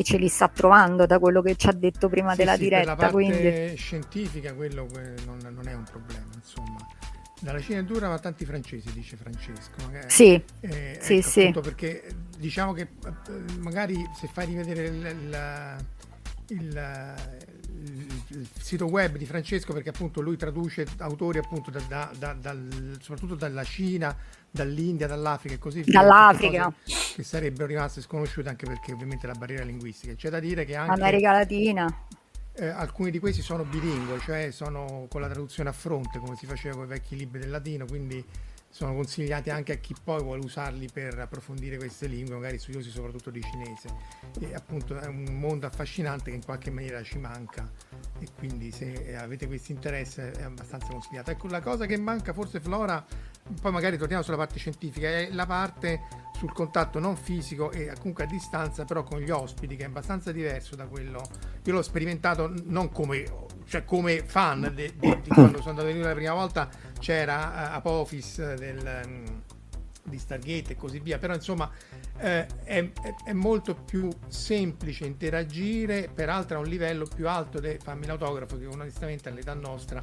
[0.00, 2.62] e ce li sta trovando da quello che ci ha detto prima sì, della sì,
[2.62, 2.96] diretta.
[2.96, 3.76] Per la parte quindi...
[3.76, 4.88] scientifica quello
[5.26, 6.78] non, non, è un problema, insomma.
[7.38, 9.74] Dalla Cina è dura, ma tanti francesi, dice Francesco.
[9.84, 10.08] Magari.
[10.08, 11.50] Sì, eh, sì, ecco, sì.
[11.52, 12.04] Perché
[12.38, 15.06] diciamo che eh, magari se fai rivedere il,
[16.48, 22.12] il, il, il, sito web di Francesco, perché appunto lui traduce autori appunto da, da,
[22.16, 24.14] da, dal, soprattutto dalla Cina,
[24.50, 26.00] dall'India, dall'Africa e così via.
[26.00, 26.72] Dall'Africa.
[26.84, 30.14] Che sarebbero rimaste sconosciute anche perché ovviamente la barriera linguistica.
[30.14, 31.00] C'è da dire che anche...
[31.00, 32.06] America Latina.
[32.52, 36.46] Eh, alcuni di questi sono bilingue, cioè sono con la traduzione a fronte, come si
[36.46, 38.22] faceva con i vecchi libri del latino, quindi
[38.70, 43.30] sono consigliati anche a chi poi vuole usarli per approfondire queste lingue, magari studiosi soprattutto
[43.30, 43.88] di cinese.
[44.38, 47.68] E appunto è un mondo affascinante che in qualche maniera ci manca
[48.20, 51.32] e quindi se avete questo interesse è abbastanza consigliato.
[51.32, 53.04] Ecco, la cosa che manca forse Flora,
[53.60, 58.24] poi magari torniamo sulla parte scientifica, è la parte sul contatto non fisico e comunque
[58.24, 61.20] a distanza, però con gli ospiti, che è abbastanza diverso da quello.
[61.64, 63.24] Io l'ho sperimentato non come,
[63.70, 64.92] cioè come fan di
[65.28, 69.42] quando sono andato in la prima volta, c'era uh, Apophis del, um,
[70.02, 71.70] di Stargate e così via, però insomma
[72.18, 72.90] eh, è,
[73.24, 78.66] è, molto più semplice interagire, peraltro a un livello più alto del fammi l'autografo, che
[78.66, 80.02] onestamente all'età nostra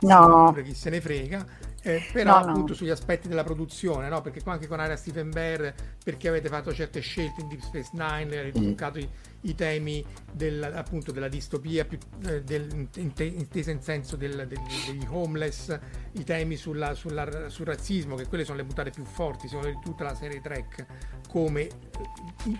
[0.00, 0.52] no.
[0.64, 1.46] chi se ne frega
[1.86, 2.74] eh, però no, appunto no.
[2.74, 4.22] sugli aspetti della produzione, no?
[4.22, 7.90] perché qua anche con Area Stephen Bear, perché avete fatto certe scelte in Deep Space
[7.92, 8.68] Nine, avete mm.
[8.68, 9.08] toccato i,
[9.42, 15.06] i, temi del, appunto della distopia, più, eh, del, intesa in senso del, del, degli
[15.10, 15.78] homeless,
[16.12, 19.74] i temi sulla, sulla, sul razzismo, che quelle sono le buttate più forti, secondo me,
[19.74, 20.86] di tutta la serie Trek,
[21.28, 21.70] come eh,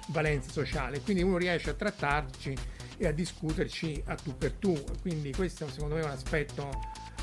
[0.08, 1.00] valenza sociale.
[1.00, 2.54] Quindi uno riesce a trattarci
[2.98, 4.78] e a discuterci a tu per tu.
[5.00, 6.68] Quindi questo secondo me è un aspetto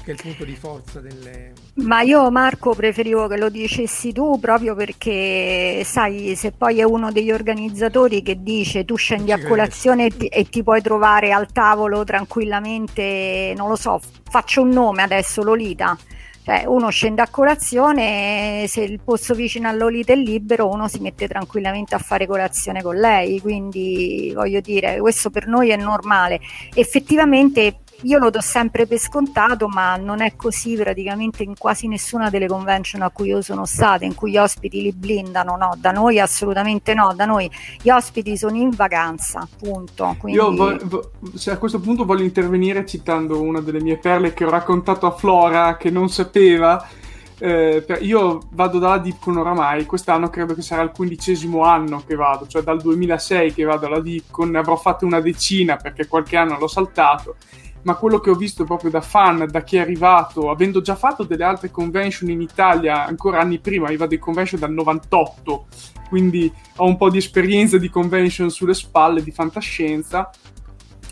[0.03, 1.53] che è il punto di forza delle...
[1.75, 7.11] Ma io Marco preferivo che lo dicessi tu proprio perché sai se poi è uno
[7.11, 11.51] degli organizzatori che dice tu scendi a colazione e ti, e ti, puoi trovare al
[11.51, 15.97] tavolo tranquillamente, non lo so, faccio un nome adesso, Lolita.
[16.43, 20.99] Cioè, uno scende a colazione, se il posto vicino a Lolita è libero, uno si
[20.99, 23.39] mette tranquillamente a fare colazione con lei.
[23.39, 26.39] Quindi voglio dire, questo per noi è normale.
[26.73, 32.29] Effettivamente io lo do sempre per scontato, ma non è così praticamente in quasi nessuna
[32.29, 35.91] delle convention a cui io sono stata, in cui gli ospiti li blindano, no, da
[35.91, 37.49] noi assolutamente no, da noi
[37.81, 40.15] gli ospiti sono in vacanza, punto.
[40.17, 40.39] Quindi...
[40.39, 41.11] Io vo- vo-
[41.45, 45.77] a questo punto voglio intervenire citando una delle mie perle che ho raccontato a Flora
[45.77, 46.87] che non sapeva.
[47.37, 52.45] Eh, io vado dalla Dipcon oramai, quest'anno credo che sarà il quindicesimo anno che vado,
[52.45, 56.59] cioè dal 2006 che vado alla Dipcon, ne avrò fatte una decina perché qualche anno
[56.59, 57.37] l'ho saltato
[57.83, 61.23] ma quello che ho visto proprio da fan, da chi è arrivato, avendo già fatto
[61.23, 65.65] delle altre convention in Italia ancora anni prima, vado in convention dal 98,
[66.09, 70.29] quindi ho un po' di esperienza di convention sulle spalle di fantascienza.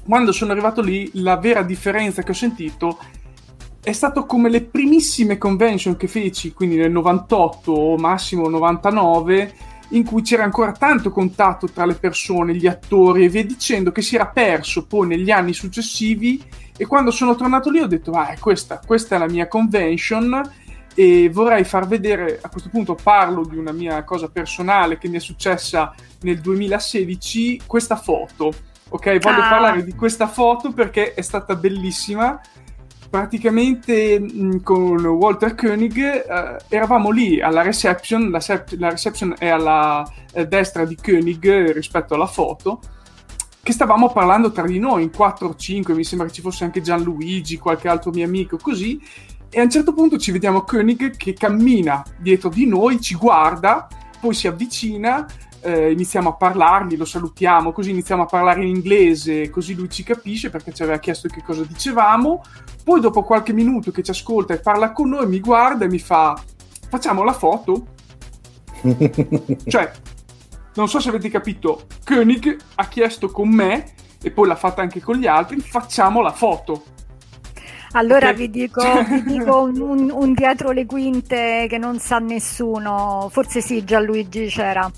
[0.05, 2.97] Quando sono arrivato lì, la vera differenza che ho sentito
[3.81, 9.53] è stato come le primissime convention che feci, quindi nel 98 o massimo 99
[9.89, 14.01] in cui c'era ancora tanto contatto tra le persone, gli attori e via dicendo, che
[14.01, 16.43] si era perso poi negli anni successivi
[16.77, 20.41] e quando sono tornato lì ho detto, ah, questa, questa è la mia convention
[20.93, 25.17] e vorrei far vedere, a questo punto parlo di una mia cosa personale che mi
[25.17, 28.53] è successa nel 2016, questa foto.
[28.89, 29.49] Ok, voglio ah.
[29.49, 32.39] parlare di questa foto perché è stata bellissima
[33.09, 39.47] praticamente mh, con Walter Koenig eh, eravamo lì alla reception, la, sep- la reception è
[39.47, 42.79] alla eh, destra di Koenig rispetto alla foto,
[43.61, 46.63] che stavamo parlando tra di noi in 4 o 5, mi sembra che ci fosse
[46.63, 49.01] anche Gianluigi, qualche altro mio amico, così,
[49.49, 53.87] e a un certo punto ci vediamo Koenig che cammina dietro di noi, ci guarda,
[54.19, 55.25] poi si avvicina,
[55.61, 60.03] eh, iniziamo a parlargli, lo salutiamo, così iniziamo a parlare in inglese, così lui ci
[60.03, 62.43] capisce perché ci aveva chiesto che cosa dicevamo.
[62.83, 65.99] Poi dopo qualche minuto che ci ascolta e parla con noi, mi guarda e mi
[65.99, 66.41] fa
[66.89, 67.87] facciamo la foto.
[69.65, 69.91] cioè,
[70.75, 75.01] non so se avete capito, Koenig ha chiesto con me e poi l'ha fatta anche
[75.01, 76.83] con gli altri, facciamo la foto.
[77.93, 78.35] Allora okay.
[78.35, 83.61] vi dico, vi dico un, un, un, dietro le quinte che non sa nessuno, forse
[83.61, 84.89] sì, Gianluigi c'era.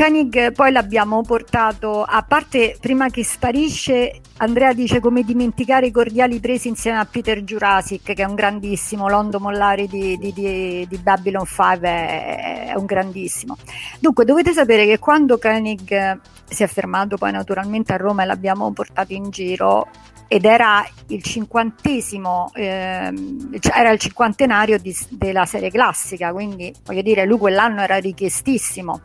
[0.00, 6.40] Koenig poi l'abbiamo portato, a parte prima che sparisce, Andrea dice come dimenticare i cordiali
[6.40, 10.96] presi insieme a Peter Jurassic, che è un grandissimo, Londo Mollari di, di, di, di
[10.96, 13.58] Babylon 5 è, è, un grandissimo.
[13.98, 18.72] Dunque dovete sapere che quando Koenig si è fermato poi naturalmente a Roma e l'abbiamo
[18.72, 19.86] portato in giro,
[20.32, 27.02] ed era il cinquantesimo, ehm, cioè era il cinquantenario di, della serie classica, quindi voglio
[27.02, 29.00] dire, lui quell'anno era richiestissimo.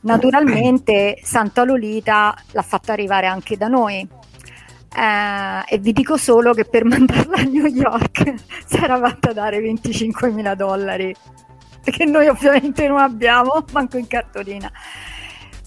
[0.00, 4.00] Naturalmente Santa Lolita l'ha fatta arrivare anche da noi.
[4.00, 8.34] Eh, e vi dico solo che per mandarla a New York
[8.66, 11.14] si era fatta dare 25 mila dollari,
[11.84, 14.72] che noi ovviamente non abbiamo, manco in cartolina.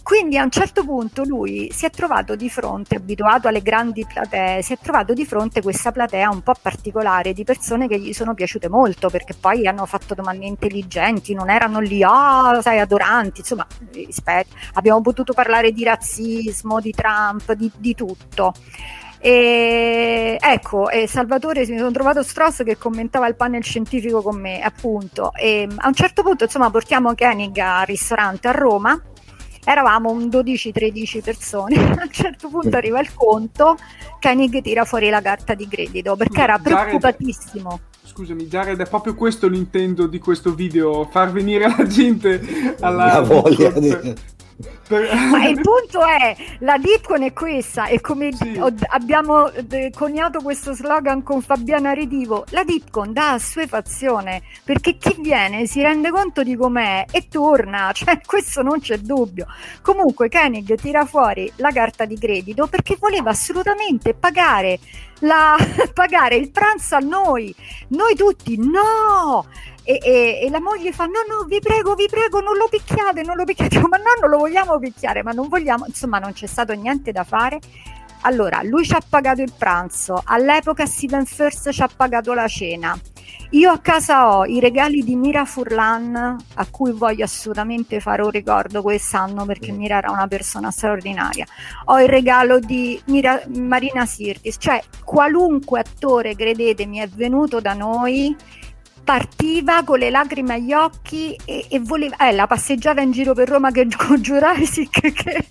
[0.07, 4.61] Quindi a un certo punto lui si è trovato di fronte, abituato alle grandi platee,
[4.61, 8.13] si è trovato di fronte a questa platea un po' particolare di persone che gli
[8.13, 13.41] sono piaciute molto perché poi hanno fatto domande intelligenti, non erano lì, oh, sai, adoranti,
[13.41, 13.67] insomma,
[14.75, 18.53] abbiamo potuto parlare di razzismo, di Trump, di, di tutto.
[19.19, 24.61] E ecco, e Salvatore mi sono trovato Stross che commentava il panel scientifico con me,
[24.61, 25.33] appunto.
[25.33, 28.97] E a un certo punto, insomma, portiamo Koenig al ristorante a Roma
[29.67, 31.75] eravamo un 12-13 persone.
[31.99, 33.75] a un certo punto arriva il conto,
[34.21, 37.69] Koenig tira fuori la carta di credito perché era preoccupatissimo.
[37.69, 43.05] Jared, scusami, Jared, è proprio questo l'intento di questo video: far venire la gente alla
[43.15, 44.15] la voglia di
[44.89, 48.59] ma il punto è, la Dipcon è questa e come sì.
[48.87, 55.67] abbiamo eh, coniato questo slogan con Fabiana Redivo, la Dipcon dà assuefazione perché chi viene
[55.67, 59.45] si rende conto di com'è e torna, cioè questo non c'è dubbio.
[59.81, 64.79] Comunque Koenig tira fuori la carta di credito perché voleva assolutamente pagare,
[65.19, 65.55] la,
[65.93, 67.53] pagare il pranzo a noi,
[67.89, 69.45] noi tutti, no!
[69.89, 73.23] E, e, e, la moglie fa no no vi prego vi prego non lo picchiate
[73.23, 73.79] non lo picchiate.
[73.79, 77.23] Ma no non lo vogliamo picchiare ma non vogliamo insomma non c'è stato niente da
[77.23, 77.61] fare.
[78.23, 82.99] Allora lui ci ha pagato il pranzo all'epoca Steven First ci ha pagato la cena.
[83.51, 88.29] Io a casa ho i regali di Mira Furlan a cui voglio assolutamente fare un
[88.29, 91.45] ricordo quest'anno perché Mira era una persona straordinaria.
[91.85, 98.35] Ho il regalo di Mira, Marina Sirtis cioè qualunque attore credetemi è venuto da noi
[99.07, 103.47] partiva con le lacrime agli occhi e, e voleva eh, la passeggiata in giro per
[103.47, 105.45] Roma che con Jurassic che,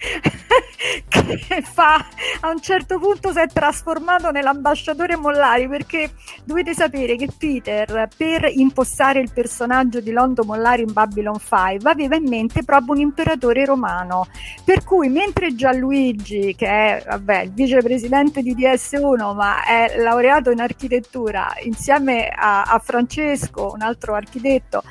[1.09, 2.07] che, fa
[2.41, 6.11] a un certo punto si è trasformato nell'ambasciatore Mollari perché
[6.45, 12.17] dovete sapere che Peter per impostare il personaggio di Londo Mollari in Babylon 5 aveva
[12.17, 14.27] in mente proprio un imperatore romano.
[14.65, 20.61] Per cui mentre Gianluigi che è vabbè, il vicepresidente di DS1 ma è laureato in
[20.61, 24.83] architettura insieme a, a Francesco Francesco, un altro architetto,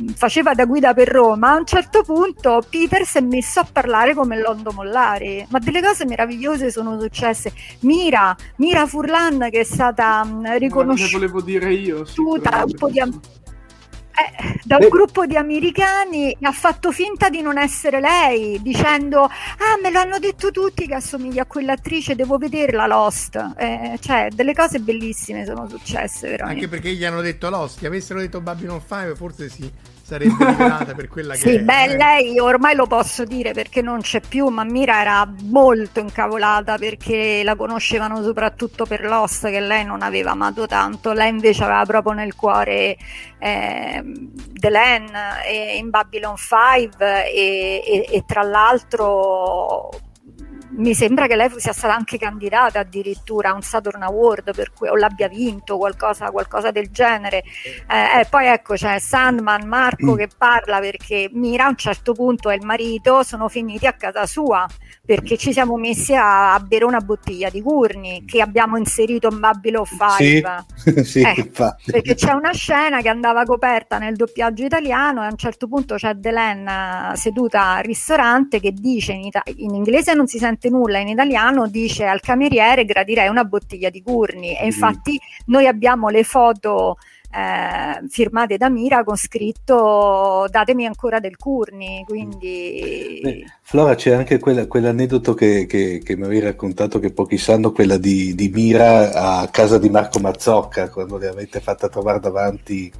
[0.00, 3.66] mm, faceva da guida per Roma, a un certo punto Peter si è messo a
[3.70, 7.52] parlare come Londo Mollari, ma delle cose meravigliose sono successe.
[7.80, 11.18] Mira, Mira Furlan che è stata mm, riconosciuta...
[11.18, 12.04] volevo dire io.
[12.40, 13.00] Da un po' di
[14.14, 19.78] eh, da un gruppo di americani ha fatto finta di non essere lei, dicendo: Ah,
[19.82, 23.54] me l'hanno detto tutti che assomiglia a quell'attrice, devo vederla Lost.
[23.56, 26.64] Eh, cioè, delle cose bellissime sono successe, veramente.
[26.64, 29.70] Anche perché gli hanno detto Lost, gli avessero detto Babylon 5, forse sì
[30.12, 31.62] sarebbe rivelata per quella che sì, è.
[31.62, 36.76] beh, lei ormai lo posso dire perché non c'è più, ma Mira era molto incavolata
[36.76, 41.84] perché la conoscevano soprattutto per Lost che lei non aveva amato tanto, lei invece aveva
[41.84, 42.96] proprio nel cuore
[43.38, 45.06] eh, Delenn
[45.76, 49.90] in Babylon 5 e, e, e tra l'altro
[50.74, 54.88] mi sembra che lei sia stata anche candidata addirittura a un Saturn Award per cui,
[54.88, 57.42] o l'abbia vinto qualcosa, qualcosa del genere.
[57.88, 60.16] Eh, eh, poi ecco c'è Sandman Marco mm.
[60.16, 64.26] che parla perché Mira a un certo punto e il marito sono finiti a casa
[64.26, 64.66] sua
[65.04, 69.40] perché ci siamo messi a, a bere una bottiglia di Curni che abbiamo inserito in
[69.40, 71.50] Babylon 5 sì, sì, eh,
[71.84, 75.96] perché c'è una scena che andava coperta nel doppiaggio italiano e a un certo punto
[75.96, 80.70] c'è Delen seduta al ristorante che dice in, ita- in inglese non si sente praticamente
[80.70, 86.08] nulla in italiano, dice al cameriere gradirei una bottiglia di Curni e infatti noi abbiamo
[86.08, 86.96] le foto
[87.34, 94.38] eh, firmate da Mira con scritto datemi ancora del Curni quindi Beh, Flora c'è anche
[94.38, 99.40] quella, quell'aneddoto che, che, che, mi avevi raccontato che pochi sanno quella di, di Mira
[99.40, 102.92] a casa di Marco Mazzocca quando le avete fatta trovare davanti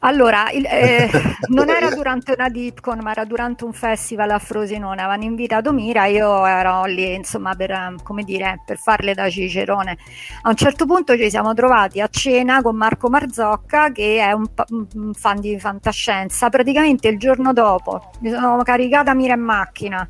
[0.00, 1.10] allora, il, eh,
[1.48, 5.02] non era durante una Dipcon, ma era durante un festival a Frosinone.
[5.02, 9.98] Avevano invitato Mira, io ero lì, insomma, per, come dire, per farle da Cicerone.
[10.42, 14.46] A un certo punto ci siamo trovati a cena con Marco Marzocca, che è un,
[14.94, 16.48] un fan di fantascienza.
[16.48, 20.08] Praticamente il giorno dopo mi sono caricata Mira in macchina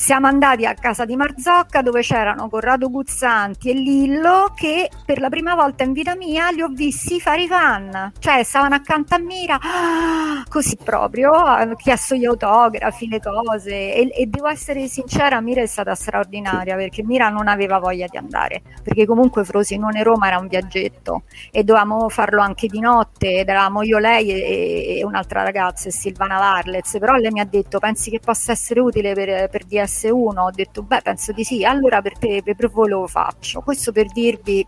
[0.00, 5.28] siamo andati a casa di Marzocca dove c'erano Corrado Guzzanti e Lillo che per la
[5.28, 9.18] prima volta in vita mia li ho visti fare i fan, cioè stavano accanto a
[9.18, 13.94] Mira, ah, così proprio, hanno chiesto gli autografi, le cose.
[13.94, 18.16] E, e, devo essere sincera, Mira è stata straordinaria perché Mira non aveva voglia di
[18.16, 23.48] andare, perché comunque Frosinone Roma era un viaggetto e dovevamo farlo anche di notte ed
[23.50, 28.08] eravamo io, lei e, e un'altra ragazza, Silvana Varlez, però lei mi ha detto pensi
[28.08, 32.00] che possa essere utile per, per DS PS1 ho detto beh penso di sì allora
[32.00, 33.60] per, per voi lo faccio.
[33.60, 34.64] Questo per dirvi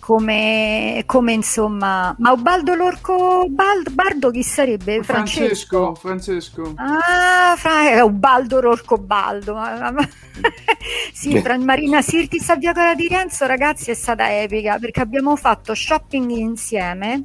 [0.00, 5.02] come, come, insomma ma Ubaldo Lorco Bald, Bardo chi sarebbe?
[5.02, 5.94] Francesco?
[5.94, 9.54] Francesco, ah Fra, eh, Ubaldo Lorco Baldo
[11.12, 15.36] sì, Fra, Marina Sirtis a Via Cola di Renzo ragazzi è stata epica perché abbiamo
[15.36, 17.22] fatto shopping insieme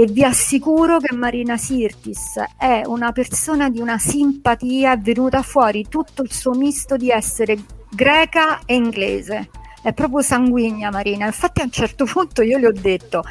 [0.00, 5.88] e vi assicuro che Marina Sirtis è una persona di una simpatia, è venuta fuori
[5.90, 7.58] tutto il suo misto di essere
[7.90, 9.50] greca e inglese.
[9.82, 13.24] È proprio sanguigna Marina, infatti a un certo punto io le ho detto,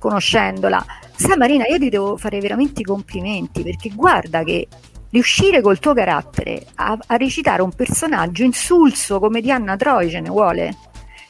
[0.00, 4.66] conoscendola, sai Marina, io ti devo fare veramente i complimenti perché guarda che
[5.10, 10.30] riuscire col tuo carattere a, a recitare un personaggio insulso come Diana Troy ce ne
[10.30, 10.76] vuole.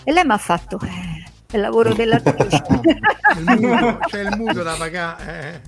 [0.03, 0.81] E lei mi ha fatto...
[0.83, 1.18] Eh,
[1.55, 2.63] il lavoro dell'attrice.
[4.07, 5.63] c'è il mutuo da pagare.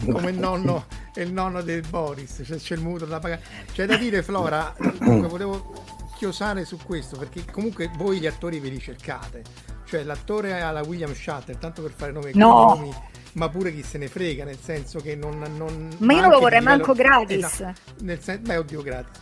[0.00, 3.42] Eh, come il nonno, il nonno del Boris, c'è, c'è il mutuo da pagare.
[3.70, 5.84] C'è da dire, Flora, comunque volevo
[6.16, 9.42] chiosare su questo perché comunque voi gli attori ve li cercate.
[9.84, 12.74] Cioè l'attore alla William Shatter, tanto per fare nome no.
[12.74, 12.94] nomi,
[13.34, 15.38] ma pure chi se ne frega, nel senso che non...
[15.54, 17.44] non ma io non lo vorrei manco gratis.
[17.44, 19.20] Esatto, nel sen- beh, oddio, gratis.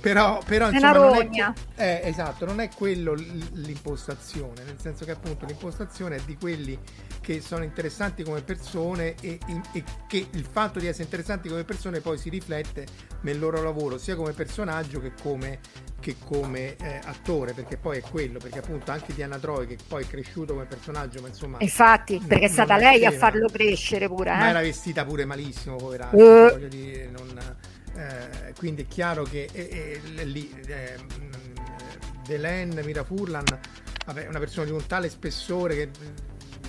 [0.00, 5.46] Però, però insomma, non è, eh, esatto, non è quello l'impostazione, nel senso che appunto
[5.46, 6.78] l'impostazione è di quelli
[7.20, 9.38] che sono interessanti come persone e,
[9.72, 12.86] e, che il fatto di essere interessanti come persone poi si riflette
[13.22, 15.58] nel loro lavoro, sia come personaggio che come,
[16.00, 20.04] che come eh, attore, perché poi è quello, perché appunto anche Diana Troy che poi
[20.04, 21.58] è cresciuto come personaggio, ma insomma...
[21.60, 24.30] Infatti, perché è stata lei a farlo crescere pure.
[24.30, 24.36] Eh?
[24.36, 26.50] Ma era vestita pure malissimo, poverata, uh.
[26.50, 27.56] voglio dire, non
[27.98, 30.22] eh, quindi è chiaro che eh, eh,
[30.66, 30.96] eh,
[32.24, 33.44] Delen, Mira Furlan,
[34.06, 35.90] vabbè, una persona di un tale spessore che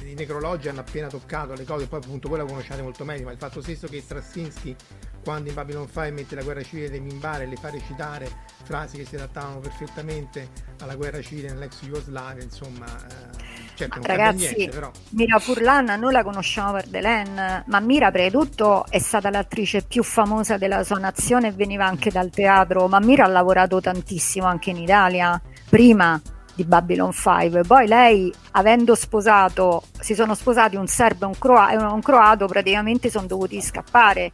[0.05, 3.31] i necrologi hanno appena toccato le cose, poi appunto voi la conosciate molto meglio, ma
[3.31, 4.75] il fatto stesso che Straczynski
[5.23, 8.27] quando in Babylon 5 mette la guerra civile dei Mimbare e le fa recitare
[8.63, 10.49] frasi che si adattavano perfettamente
[10.79, 14.91] alla guerra civile nell'ex Jugoslavia, insomma, eh, certo, ragazzi, niente.
[15.11, 19.83] Mira Furlan noi la conosciamo per Delen, ma Mira prima di tutto è stata l'attrice
[19.83, 24.45] più famosa della sua nazione e veniva anche dal teatro, ma Mira ha lavorato tantissimo
[24.45, 26.19] anche in Italia, prima
[26.59, 27.61] di Babylon 5.
[27.63, 33.09] Poi lei, avendo sposato, si sono sposati un serbo e un, croa- un croato, praticamente
[33.09, 34.29] sono dovuti scappare.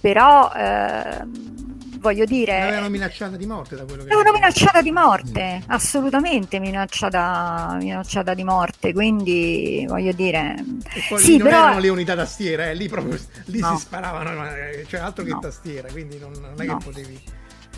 [0.00, 1.22] Però eh,
[1.98, 2.58] voglio dire.
[2.60, 4.08] L'avevano minacciata di morte da quello che.
[4.08, 8.92] L'avevano minacciata di morte, assolutamente minacciata, minacciata di morte.
[8.92, 10.54] Quindi voglio dire.
[10.94, 11.58] E poi sì, non però...
[11.62, 13.74] erano le unità tastiere, eh, lì proprio lì No.
[13.76, 14.30] si sparavano,
[14.88, 15.38] cioè altro che No.
[15.40, 16.76] tastiera, quindi non, non è No.
[16.78, 17.20] che potevi.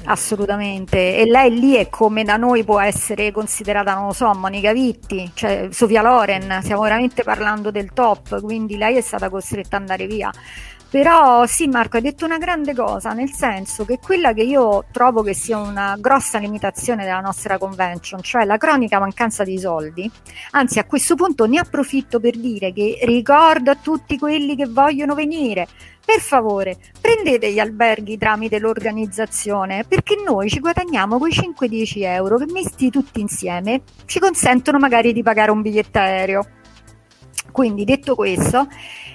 [0.04, 4.72] Assolutamente, e lei lì è come da noi può essere considerata, non lo so, Monica
[4.72, 9.82] Vitti, cioè Sofia Loren, stiamo veramente parlando del top, quindi lei è stata costretta ad
[9.82, 10.30] andare via.
[10.90, 15.22] Però sì, Marco, hai detto una grande cosa, nel senso che quella che io trovo
[15.22, 20.10] che sia una grossa limitazione della nostra convention, cioè la cronica mancanza di soldi,
[20.52, 25.14] anzi a questo punto ne approfitto per dire che ricordo a tutti quelli che vogliono
[25.14, 25.68] venire,
[26.02, 32.46] per favore, prendete gli alberghi tramite l'organizzazione perché noi ci guadagniamo quei 5-10 euro che
[32.50, 36.46] messi tutti insieme ci consentono magari di pagare un biglietto aereo.
[37.50, 38.68] Quindi detto questo,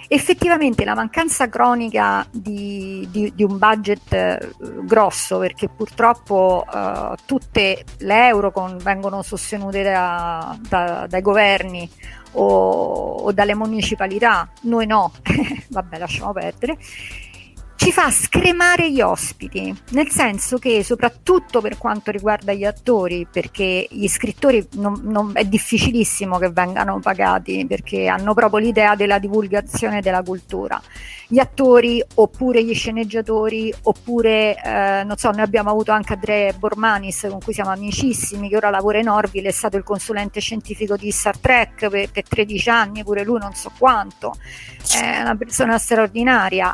[0.08, 4.52] effettivamente la mancanza cronica di, di- di un budget eh,
[4.84, 11.90] grosso, perché purtroppo eh, tutte le euro con- vengono sostenute da- da- dai governi
[12.34, 15.12] o, o dalle municipalità, noi no,
[15.70, 16.78] vabbè lasciamo perdere,
[17.84, 23.86] ci fa scremare gli ospiti, nel senso che soprattutto per quanto riguarda gli attori, perché
[23.90, 30.00] gli scrittori non- non- è difficilissimo che vengano pagati perché hanno proprio l'idea della divulgazione
[30.00, 30.82] della cultura.
[31.28, 37.28] Gli attori oppure gli sceneggiatori oppure, eh, non so, noi abbiamo avuto anche Andrea Bormanis
[37.30, 41.12] con cui siamo amicissimi, che ora lavora in Orville, è stato il consulente scientifico di
[41.12, 44.38] Star Trek per, per 13 anni, pure lui non so quanto,
[44.94, 46.74] è una persona straordinaria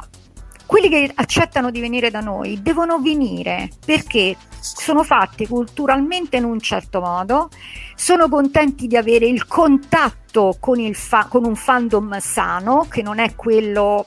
[0.69, 6.59] quelli che accettano di venire da noi devono venire perché sono fatti culturalmente in un
[6.59, 7.49] certo modo,
[7.95, 13.17] sono contenti di avere il contatto con, il fa- con un fandom sano, che non
[13.17, 14.05] è quello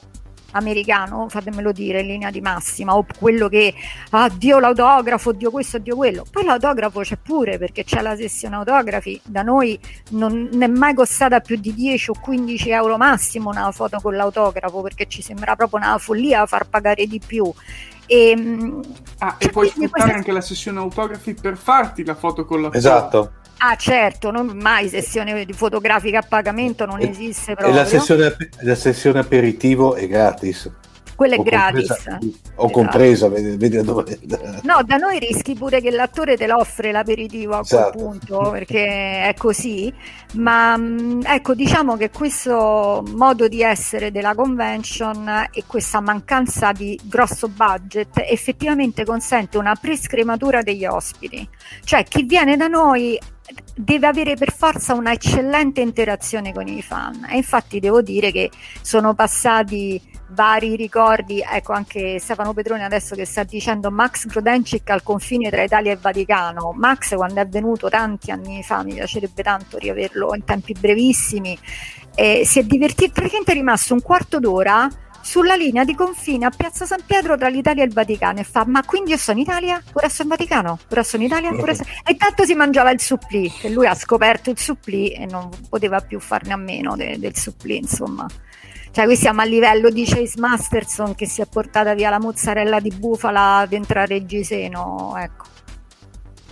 [0.53, 3.75] americano, fatemelo dire in linea di massima, o quello che
[4.11, 6.25] ah Dio l'autografo, Dio questo, Dio quello.
[6.31, 9.79] Poi l'autografo c'è pure perché c'è la sessione autografi, da noi
[10.11, 14.81] non è mai costata più di 10 o 15 euro massimo una foto con l'autografo
[14.83, 17.51] perché ci sembra proprio una follia far pagare di più.
[18.07, 18.81] E, mm,
[19.19, 22.61] Ah, Cioè, e puoi sfruttare questa- anche la sessione autografi per farti la foto con
[22.61, 23.33] la Esatto.
[23.65, 27.77] Ah certo, non mai sessione fotografica a pagamento, non E- esiste proprio.
[27.77, 30.71] la sessione, la sessione aperitivo è gratis.
[31.15, 31.87] Quella è O gratis.
[31.89, 32.27] compresa- O
[32.67, 32.69] Esatto.
[32.71, 34.19] compresa, vedi, vedi dove.
[34.63, 37.99] No, da noi rischi pure che l'attore te lo offre l'aperitivo a quel Esatto.
[37.99, 39.93] punto, perché è così,
[40.35, 46.99] ma mh, ecco, diciamo che questo modo di essere della convention e questa mancanza di
[47.05, 51.47] grosso budget effettivamente consente una prescrematura degli ospiti,
[51.85, 53.17] cioè chi viene da noi
[53.75, 58.51] deve avere per forza una eccellente interazione con i fan e infatti devo dire che
[58.83, 60.01] sono passati
[60.33, 65.63] vari ricordi, ecco anche Stefano Petroni adesso che sta dicendo Max Grodencic al confine tra
[65.63, 66.73] Italia e Vaticano.
[66.75, 71.59] Max quando è venuto tanti anni fa, mi piacerebbe tanto riaverlo in tempi brevissimi,
[72.15, 74.89] eh, si è divertito, praticamente è rimasto un quarto d'ora
[75.23, 78.65] sulla linea di confine a Piazza San Pietro tra l'Italia e il Vaticano e fa
[78.67, 79.83] ma quindi io sono in Italia?
[79.93, 80.79] Ora sono in Vaticano?
[80.91, 81.51] Ora sono in Italia?
[81.51, 81.89] Ora sono...
[82.05, 86.01] E intanto si mangiava il supplì che lui ha scoperto il supplì e non poteva
[86.01, 88.27] più farne a meno de- del supplì insomma
[88.91, 92.81] cioè qui siamo a livello di Chase Masterson che si è portata via la mozzarella
[92.81, 95.51] di bufala dentro a Reggiseno ecco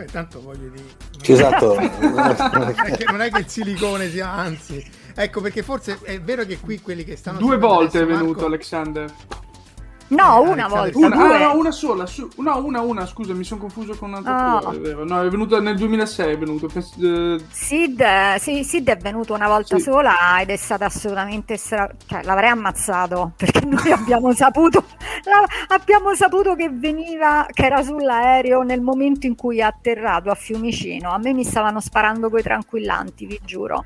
[0.01, 0.85] Beh, tanto voglio dire.
[1.21, 1.75] Esatto.
[2.01, 4.83] non, è che, non è che il silicone sia, anzi.
[5.15, 7.39] Ecco, perché forse è vero che qui quelli che stanno.
[7.39, 9.13] Due volte è venuto Marco- Alexander.
[10.09, 12.07] no Eh, una Alexander- volta Una, due ah, no, una sola.
[12.07, 15.05] su- no, una, una, scusa, mi sono confuso con un altro attore, è vero.
[15.05, 16.67] No, è venuto nel 2006, è venuto.
[16.75, 19.83] eh, Sid, sì, Sid è venuto una volta Sì.
[19.83, 21.89] sola ed è stato assolutamente stra...
[22.07, 24.85] cioè l'avrei ammazzato perché noi abbiamo saputo
[25.25, 25.47] la-
[25.77, 31.11] abbiamo saputo che veniva che era sull'aereo nel momento in cui è atterrato a Fiumicino
[31.13, 33.85] a me mi stavano sparando coi tranquillanti vi giuro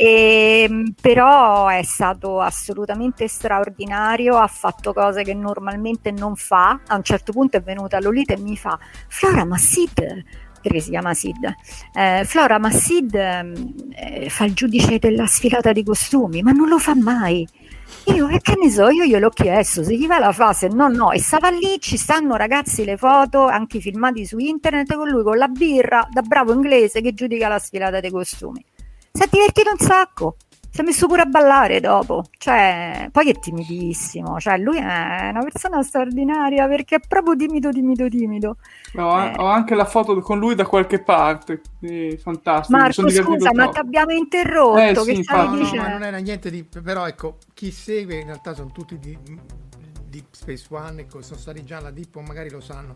[0.00, 6.78] E, però è stato assolutamente straordinario, ha fatto cose che normalmente non fa.
[6.86, 8.78] A un certo punto è venuta Lolita e mi fa:
[9.08, 10.24] Flora, ma Sid,
[10.62, 11.52] perché si chiama Sid.
[11.94, 16.78] Eh, Flora, ma Sid eh, fa il giudice della sfilata di costumi, ma non lo
[16.78, 17.44] fa mai.
[18.14, 21.10] Io, e che ne so, io gliel'ho chiesto, se gli va la fase, no, no,
[21.10, 25.36] e stava lì, ci stanno ragazzi le foto, anche filmati su internet, con lui con
[25.36, 28.64] la birra, da bravo inglese che giudica la sfilata dei costumi.
[29.18, 30.36] Si è divertito un sacco
[30.70, 35.40] si è messo pure a ballare dopo, cioè, poi è timidissimo, cioè lui è una
[35.42, 38.58] persona straordinaria perché è proprio timido, timido, timido.
[38.92, 39.32] No, eh.
[39.38, 42.78] Ho anche la foto con lui da qualche parte, eh, fantastico.
[42.78, 45.76] Marco, scusa, ma ti abbiamo interrotto, eh, che sì, no, dicendo?
[45.76, 46.62] No, ma non era niente di...
[46.62, 49.18] però ecco, chi segue in realtà sono tutti di
[50.08, 52.92] Deep Space One, ecco, sono stati già alla Deep, magari lo sanno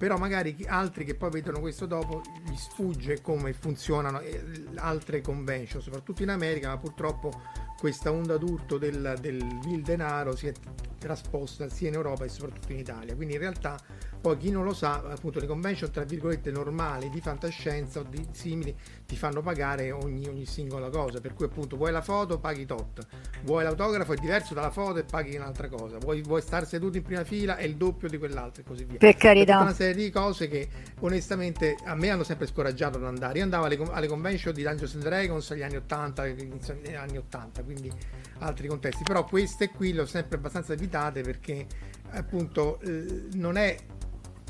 [0.00, 4.42] però magari altri che poi vedono questo dopo gli sfugge come funzionano eh,
[4.76, 7.30] altre convention, soprattutto in America, ma purtroppo
[7.78, 10.52] questa onda d'urto del, del vil denaro si è
[10.98, 13.14] trasposta sia in Europa e soprattutto in Italia.
[13.14, 13.78] Quindi in realtà
[14.20, 18.22] poi chi non lo sa, appunto le convention tra virgolette normali di fantascienza o di
[18.32, 18.76] simili
[19.06, 23.06] ti fanno pagare ogni, ogni singola cosa, per cui appunto vuoi la foto paghi tot,
[23.44, 27.02] vuoi l'autografo è diverso dalla foto e paghi un'altra cosa, vuoi, vuoi stare seduto in
[27.02, 28.98] prima fila è il doppio di quell'altra e così via.
[28.98, 29.58] Per carità.
[29.90, 30.68] Serie di cose che
[31.00, 33.38] onestamente a me hanno sempre scoraggiato ad andare.
[33.38, 37.62] Io andavo alle, alle convention di Dungeons and Dragons agli anni 80, negli anni 80,
[37.62, 37.92] quindi
[38.38, 41.66] altri contesti, però queste qui le ho sempre abbastanza evitate perché
[42.10, 43.76] appunto eh, non è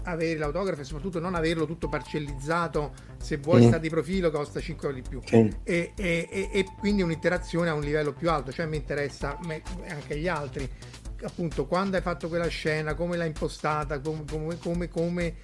[0.05, 3.67] avere l'autografo e soprattutto non averlo tutto parcellizzato se vuoi mm.
[3.67, 5.49] stare di profilo costa 5 euro di più mm.
[5.63, 10.17] e, e, e, e, quindi un'interazione a un livello più alto cioè mi interessa anche
[10.17, 10.67] gli altri
[11.23, 15.35] appunto quando hai fatto quella scena, come l'hai impostata, come, come, come, come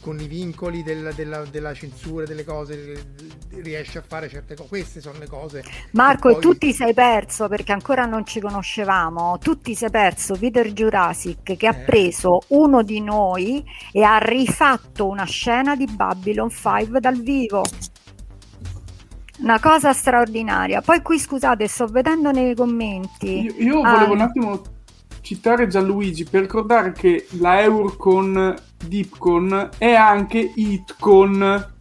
[0.00, 3.14] con i vincoli della, della, della, censura, delle cose,
[3.50, 4.68] riesci a fare certe cose.
[4.68, 5.64] Queste sono le cose.
[5.92, 6.38] Marco, poi...
[6.38, 9.38] e tu ti sei perso perché ancora non ci conoscevamo.
[9.38, 11.68] Tu ti sei perso Peter Jurassic che eh.
[11.68, 17.62] ha preso uno di noi e ha rifatto una scena di Babylon 5 dal vivo
[19.38, 20.80] una cosa straordinaria.
[20.80, 23.42] Poi qui scusate, sto vedendo nei commenti.
[23.42, 24.62] Io, io volevo ah, un attimo
[25.26, 28.54] citare Gianluigi per ricordare che la Eurocon
[28.86, 31.74] Deepcon è anche Itcon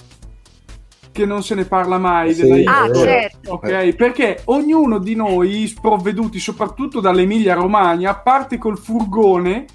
[1.12, 3.52] che non se ne parla mai sì, della ah, certo.
[3.52, 3.94] ok?
[3.94, 9.66] Perché ognuno di noi sprovveduti soprattutto dall'Emilia Romagna parte col furgone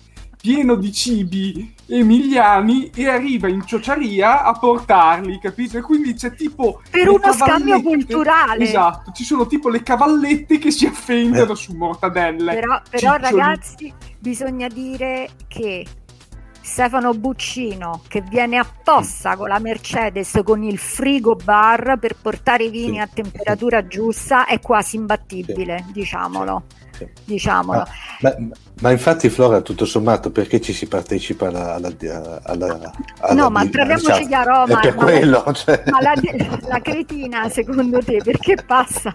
[0.41, 5.77] pieno di cibi emiliani e arriva in ciociaria a portarli, capito?
[5.79, 6.81] E quindi c'è tipo...
[6.91, 8.65] Per uno scambio culturale.
[8.65, 11.57] Esatto, ci sono tipo le cavallette che si affendono eh.
[11.57, 12.55] su mortadelle.
[12.55, 15.85] Però, però ragazzi, bisogna dire che
[16.61, 22.71] Stefano Buccino che viene apposta con la Mercedes con il frigo bar per portare i
[22.71, 22.99] vini sì.
[22.99, 25.93] a temperatura giusta è quasi imbattibile, sì.
[25.93, 26.63] diciamolo.
[26.91, 27.09] Sì.
[27.25, 27.87] diciamolo.
[28.21, 28.49] Ma, ma,
[28.81, 31.75] ma, infatti Flora, tutto sommato, perché ci si partecipa alla...
[31.75, 31.89] alla,
[32.43, 35.83] alla, alla no, ma troviamoci chiaro, ma, per quello, cioè.
[35.87, 36.13] ma la,
[36.69, 39.15] la cretina secondo te perché passa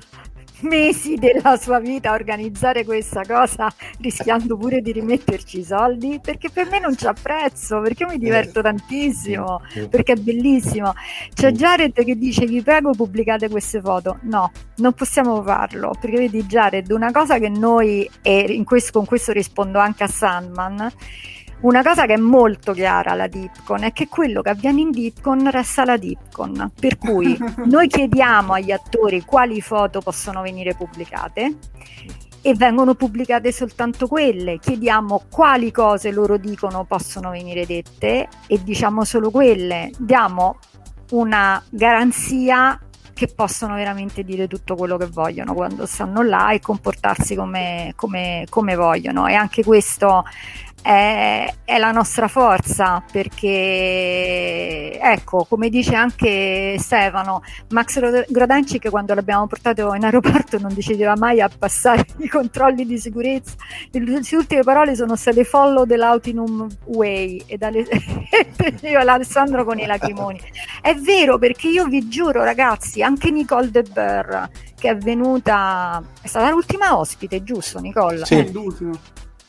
[0.61, 6.49] mesi della sua vita a organizzare questa cosa rischiando pure di rimetterci i soldi perché
[6.49, 10.93] per me non c'ha prezzo perché mi diverto tantissimo perché è bellissimo.
[11.33, 14.19] C'è Jared che dice vi prego pubblicate queste foto.
[14.21, 19.31] No non possiamo farlo perché vedi Jared una cosa che noi e questo, con questo
[19.31, 20.91] rispondo anche a Sandman
[21.61, 25.49] una cosa che è molto chiara alla Dipcon è che quello che avviene in Dipcon
[25.49, 31.57] resta alla Dipcon, per cui noi chiediamo agli attori quali foto possono venire pubblicate
[32.41, 39.03] e vengono pubblicate soltanto quelle, chiediamo quali cose loro dicono possono venire dette e diciamo
[39.03, 40.59] solo quelle, diamo
[41.11, 42.79] una garanzia
[43.15, 48.45] che possono veramente dire tutto quello che vogliono quando stanno là e comportarsi come, come,
[48.49, 49.25] come vogliono.
[49.27, 50.25] E anche questo
[50.85, 59.47] è, è, la nostra forza perché ecco come dice anche Stefano Max Grodencic quando l'abbiamo
[59.47, 63.55] portato in aeroporto non decideva mai a passare i controlli di sicurezza
[63.89, 67.83] le sue ultime parole sono state follow dell'Autinum Way e dalle...
[68.83, 70.39] io Alessandro con i lacrimoni
[70.83, 76.27] è vero perché io vi giuro ragazzi anche Nicole De Boer che è venuta è
[76.27, 78.23] stata l'ultima ospite giusto Nicole?
[78.23, 78.51] Sì, eh.
[78.51, 78.91] l'ultima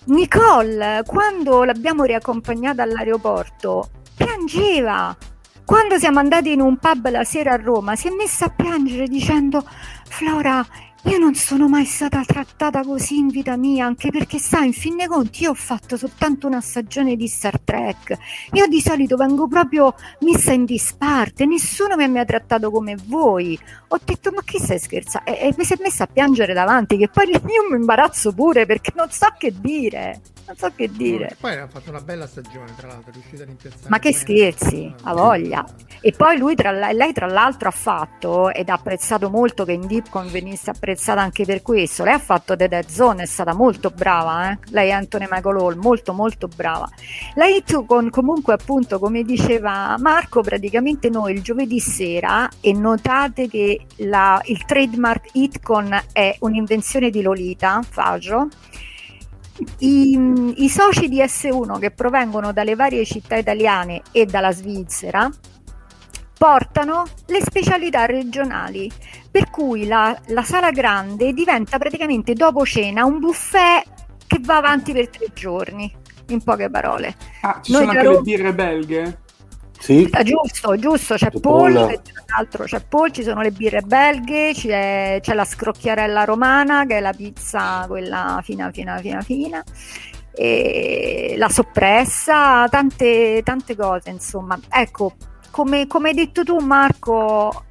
[0.06, 5.16] Nicole, quando l'abbiamo riaccompagnata all'aeroporto, piangeva.
[5.64, 9.08] Quando siamo andati in un pub la sera a Roma, si è messa a piangere
[9.08, 9.64] dicendo:
[10.08, 10.64] Flora,
[11.06, 14.96] io non sono mai stata trattata così in vita mia, anche perché sai, in fin
[14.96, 18.16] dei conti io ho fatto soltanto una stagione di Star Trek.
[18.52, 23.58] Io di solito vengo proprio messa in disparte, nessuno mi ha mai trattato come voi.
[23.88, 25.30] Ho detto, ma chi stai scherzando?
[25.30, 27.40] E, e mi si è messa a piangere davanti, che poi io
[27.70, 31.36] mi imbarazzo pure perché non so che dire non so che dire.
[31.40, 33.88] Poi ha fatto una bella stagione, tra l'altro, è riuscita a rimpiazzare.
[33.88, 35.64] Ma che scherzi, ha voglia.
[36.00, 39.86] E poi lui, tra, lei tra l'altro ha fatto, ed ha apprezzato molto che in
[39.86, 43.90] Deepcon venisse apprezzata anche per questo, lei ha fatto The Dead Zone, è stata molto
[43.90, 44.58] brava, eh?
[44.70, 46.88] lei è Anthony Michael Hall, molto molto brava.
[47.34, 53.84] La Hitcon comunque appunto, come diceva Marco, praticamente noi il giovedì sera, e notate che
[53.96, 58.48] la, il trademark Hitcon è un'invenzione di Lolita Faggio,
[59.78, 65.30] i, I, soci di S1 che provengono dalle varie città italiane e dalla Svizzera
[66.38, 68.90] portano le specialità regionali,
[69.36, 73.84] per cui la, la sala grande diventa praticamente dopo cena un buffet
[74.26, 75.94] che va avanti per tre giorni,
[76.28, 77.14] in poche parole.
[77.42, 78.16] Ah, ci Noi sono anche Roma...
[78.16, 79.18] le birre belghe?
[79.78, 80.08] Sì.
[80.10, 84.52] Ah, giusto, giusto, c'è Paul, Paul, tra l'altro c'è Paul, ci sono le birre belghe,
[84.54, 89.62] c'è, c'è, la scrocchiarella romana che è la pizza quella fina fina fina fina,
[90.32, 94.58] e la soppressa, tante, tante cose insomma.
[94.70, 95.12] Ecco,
[95.50, 97.64] come, come hai detto tu Marco,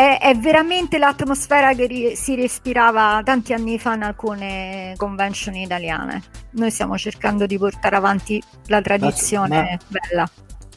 [0.00, 6.22] è, è, veramente l'atmosfera che ri- si respirava tanti anni fa in alcune convention italiane.
[6.52, 10.30] Noi stiamo cercando di portare avanti la tradizione ma, ma, bella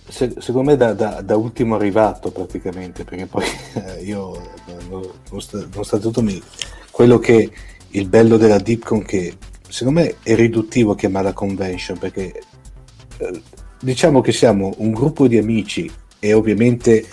[0.06, 4.38] se, secondo me da, da, da, ultimo arrivato praticamente, perché poi eh, io
[4.90, 6.40] non, non sta tutto mi,
[6.92, 7.50] quello che
[7.92, 12.42] il bello della Deepcon che secondo me è riduttivo chiamarla convention perché
[13.18, 13.42] eh,
[13.80, 17.06] diciamo che siamo un gruppo di amici e ovviamente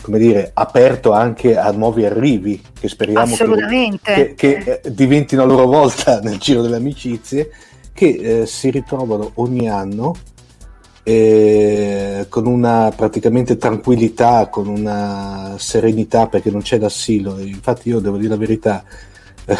[0.00, 5.46] come dire aperto anche a nuovi arrivi che speriamo che, che, che eh, diventino a
[5.46, 7.50] loro volta nel giro delle amicizie
[7.92, 10.14] che eh, si ritrovano ogni anno
[11.02, 17.38] eh, con una praticamente tranquillità, con una serenità perché non c'è l'asilo.
[17.38, 18.84] Infatti io devo dire la verità,
[19.44, 19.56] eh,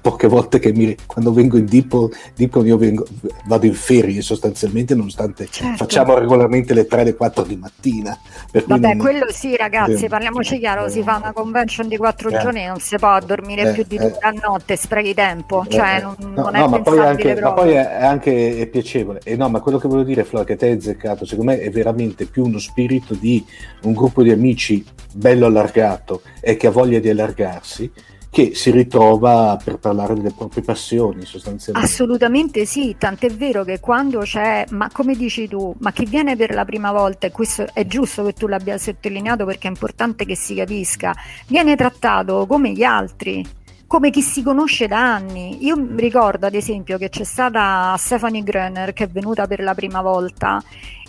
[0.00, 3.06] poche volte che mi, quando vengo in Deepon, Deepon io vengo,
[3.46, 5.76] vado in ferie sostanzialmente nonostante certo.
[5.76, 8.18] facciamo regolarmente le 3 le 4 di mattina
[8.50, 8.98] vabbè non...
[8.98, 12.66] quello sì ragazzi eh, parliamoci chiaro eh, si fa una convention di 4 eh, giorni
[12.66, 16.02] non si può dormire eh, più di due a notte sprechi tempo eh, cioè eh.
[16.02, 19.20] non, no, non no, ma poi, anche, ma poi è anche è piacevole.
[19.24, 21.70] E no ma quello che voglio dire Flo che te hai azzeccato secondo me è
[21.70, 23.44] veramente più uno spirito di
[23.82, 27.90] un gruppo di amici bello allargato e che ha voglia di allargarsi
[28.36, 31.90] che si ritrova per parlare delle proprie passioni sostanzialmente.
[31.90, 36.52] Assolutamente sì, tant'è vero che quando c'è, ma come dici tu, ma chi viene per
[36.52, 40.36] la prima volta, e questo è giusto che tu l'abbia sottolineato perché è importante che
[40.36, 41.14] si capisca,
[41.46, 43.42] viene trattato come gli altri
[43.86, 45.64] come chi si conosce da anni.
[45.64, 50.02] Io ricordo ad esempio che c'è stata Stephanie Gröner che è venuta per la prima
[50.02, 50.62] volta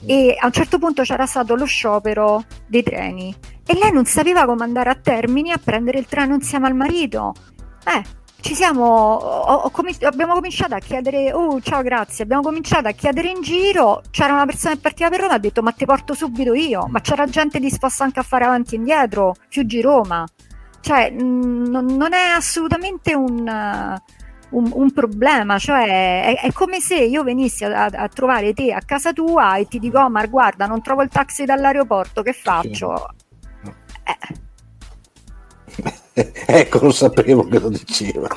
[0.05, 4.45] e a un certo punto c'era stato lo sciopero dei treni e lei non sapeva
[4.45, 7.34] come andare a Termini a prendere il treno insieme al marito.
[7.86, 8.03] Eh,
[8.39, 12.91] ci siamo, ho, ho cominci- abbiamo cominciato a chiedere, oh ciao grazie, abbiamo cominciato a
[12.91, 16.13] chiedere in giro, c'era una persona che partiva per Roma, ha detto ma ti porto
[16.13, 20.25] subito io, ma c'era gente disposta anche a fare avanti e indietro, Fiuggi Roma
[20.88, 23.45] cioè mm, non, è assolutamente un,
[24.51, 28.79] un, un problema, cioè è, è, come se io venissi a, a, trovare te a
[28.79, 33.09] casa tua e ti dico Omar guarda non trovo il taxi dall'aeroporto, che faccio?
[34.05, 34.45] Eh
[36.47, 38.28] ecco, lo sapevo che lo diceva.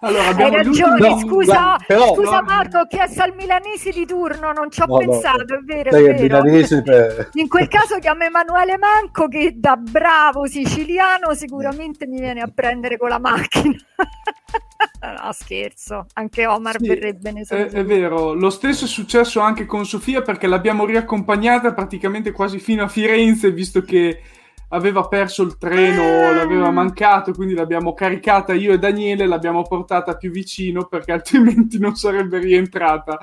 [0.00, 4.52] Allora, Hai ragione, no, scusa, però, scusa no, Marco, ho chiesto al milanese di turno,
[4.52, 6.42] non ci ho no, pensato, è vero, è vero.
[6.82, 7.30] Per...
[7.34, 12.96] In quel caso chiamo Emanuele Manco che da bravo siciliano sicuramente mi viene a prendere
[12.96, 13.76] con la macchina.
[15.22, 19.64] no, scherzo, anche Omar sì, verrebbe ne è, è vero, lo stesso è successo anche
[19.64, 24.22] con Sofia perché l'abbiamo riaccompagnata praticamente quasi fino a Firenze, visto che
[24.68, 26.32] aveva perso il treno, ah.
[26.32, 31.94] l'aveva mancato, quindi l'abbiamo caricata io e Daniele, l'abbiamo portata più vicino perché altrimenti non
[31.94, 33.18] sarebbe rientrata.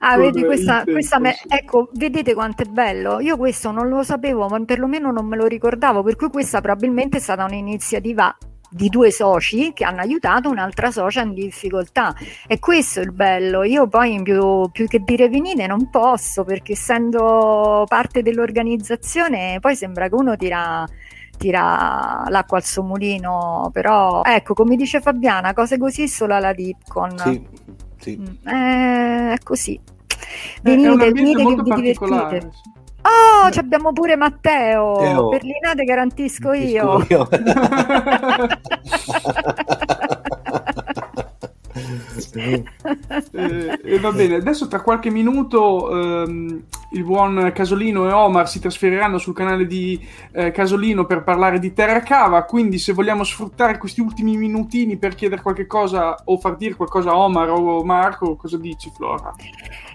[0.00, 1.34] Ah, vedi, questa, questa me...
[1.48, 3.18] ecco, vedete quanto è bello.
[3.18, 7.16] Io questo non lo sapevo, ma perlomeno non me lo ricordavo, per cui questa probabilmente
[7.16, 8.36] è stata un'iniziativa
[8.70, 12.14] di due soci che hanno aiutato un'altra socia in difficoltà.
[12.46, 13.62] E questo è il bello.
[13.62, 20.08] Io poi più, più che dire venite non posso perché essendo parte dell'organizzazione poi sembra
[20.08, 20.86] che uno tira
[21.36, 23.70] tira l'acqua al suo mulino.
[23.72, 27.46] Però ecco come dice Fabiana cose così solo alla Dipcon sì,
[27.98, 28.18] sì.
[28.18, 28.48] Mm,
[29.32, 29.80] è così.
[30.62, 32.50] Venite, venite che vi divertite
[33.08, 33.52] Oh, eh.
[33.52, 34.98] ci abbiamo pure Matteo.
[34.98, 35.28] Teo.
[35.28, 37.06] Berlinate garantisco, garantisco io.
[37.08, 37.28] io.
[42.34, 48.60] eh, eh, va bene, adesso tra qualche minuto ehm, il buon Casolino e Omar si
[48.60, 50.00] trasferiranno sul canale di
[50.32, 55.14] eh, Casolino per parlare di Terra Cava, quindi se vogliamo sfruttare questi ultimi minutini per
[55.14, 59.34] chiedere qualche cosa o far dire qualcosa a Omar o Marco, cosa dici Flora?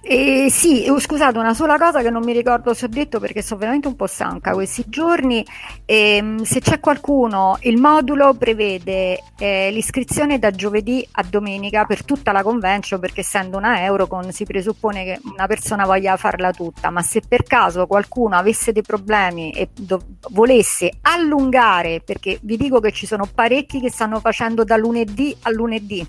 [0.06, 3.42] Eh, sì, oh, scusate, una sola cosa che non mi ricordo se ho detto perché
[3.42, 5.46] sono veramente un po' stanca questi giorni.
[5.86, 12.34] Eh, se c'è qualcuno, il modulo prevede eh, l'iscrizione da giovedì a domenica per tutta
[12.34, 17.02] la convention perché essendo una Eurocon si presuppone che una persona voglia farla tutta, ma
[17.02, 22.92] se per caso qualcuno avesse dei problemi e do- volesse allungare, perché vi dico che
[22.92, 26.08] ci sono parecchi che stanno facendo da lunedì a lunedì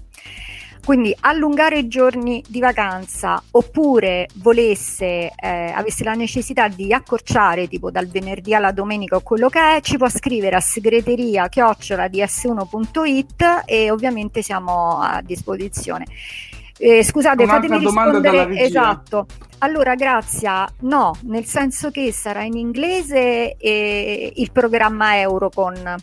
[0.84, 7.90] quindi allungare i giorni di vacanza oppure volesse, eh, avesse la necessità di accorciare tipo
[7.90, 13.62] dal venerdì alla domenica o quello che è, ci può scrivere a segreteria chiocciola ds1.it
[13.64, 16.04] e ovviamente siamo a disposizione.
[16.76, 18.58] Eh, scusate, fatemi rispondere.
[18.58, 19.26] Esatto.
[19.58, 25.96] Allora, Grazia, no, nel senso che sarà in inglese il programma Eurocon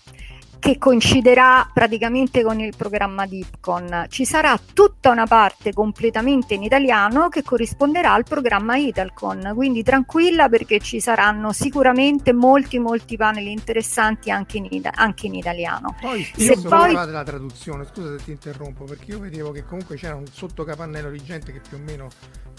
[0.62, 4.06] che coinciderà praticamente con il programma di Ipcon.
[4.08, 10.50] Ci sarà tutta una parte completamente in italiano che corrisponderà al programma Italcon, quindi tranquilla
[10.50, 15.96] perché ci saranno sicuramente molti molti panel interessanti anche in, ita- anche in italiano.
[16.00, 20.14] Poi se poi della traduzione, scusa se ti interrompo, perché io vedevo che comunque c'era
[20.14, 22.08] un sottocapannello di gente che più o meno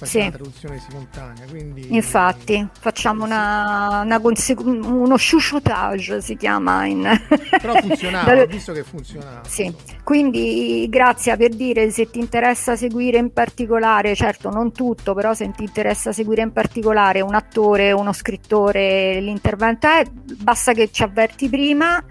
[0.02, 0.18] sì.
[0.18, 1.46] la traduzione simultanea.
[1.48, 1.94] Quindi...
[1.94, 7.08] Infatti, facciamo una, una conse- uno chuchotage si chiama in...
[7.60, 9.40] Però funzionava, ho visto che funzionava.
[9.46, 15.34] Sì, quindi grazie per dire se ti interessa seguire in particolare, certo non tutto, però
[15.34, 21.02] se ti interessa seguire in particolare un attore, uno scrittore, l'intervento è, basta che ci
[21.02, 22.02] avverti prima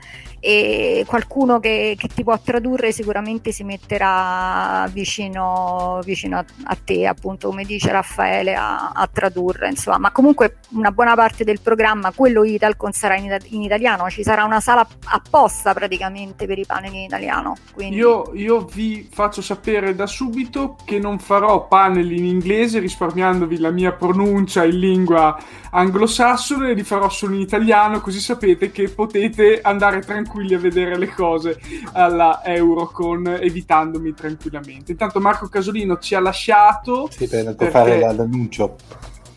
[0.43, 7.05] e qualcuno che, che, ti può tradurre sicuramente si metterà vicino, vicino a, a, te,
[7.05, 12.11] appunto come dice Raffaele, a, a, tradurre, insomma, ma comunque una buona parte del programma,
[12.11, 16.91] quello Italcon sarà in, in, italiano, ci sarà una sala apposta praticamente per i panel
[16.91, 17.55] in italiano.
[17.71, 17.97] Quindi...
[17.97, 23.69] Io, io vi faccio sapere da subito che non farò panel in inglese risparmiandovi la
[23.69, 25.37] mia pronuncia in lingua
[25.69, 30.97] anglosassone, li farò solo in italiano così sapete che potete andare tranquillamente tranquilli a vedere
[30.97, 31.59] le cose
[31.91, 34.93] alla Eurocon, evitandomi tranquillamente.
[34.93, 37.09] Intanto Marco Casolino ci ha lasciato.
[37.11, 37.69] Sì, per perché...
[37.69, 38.77] fare l'annuncio.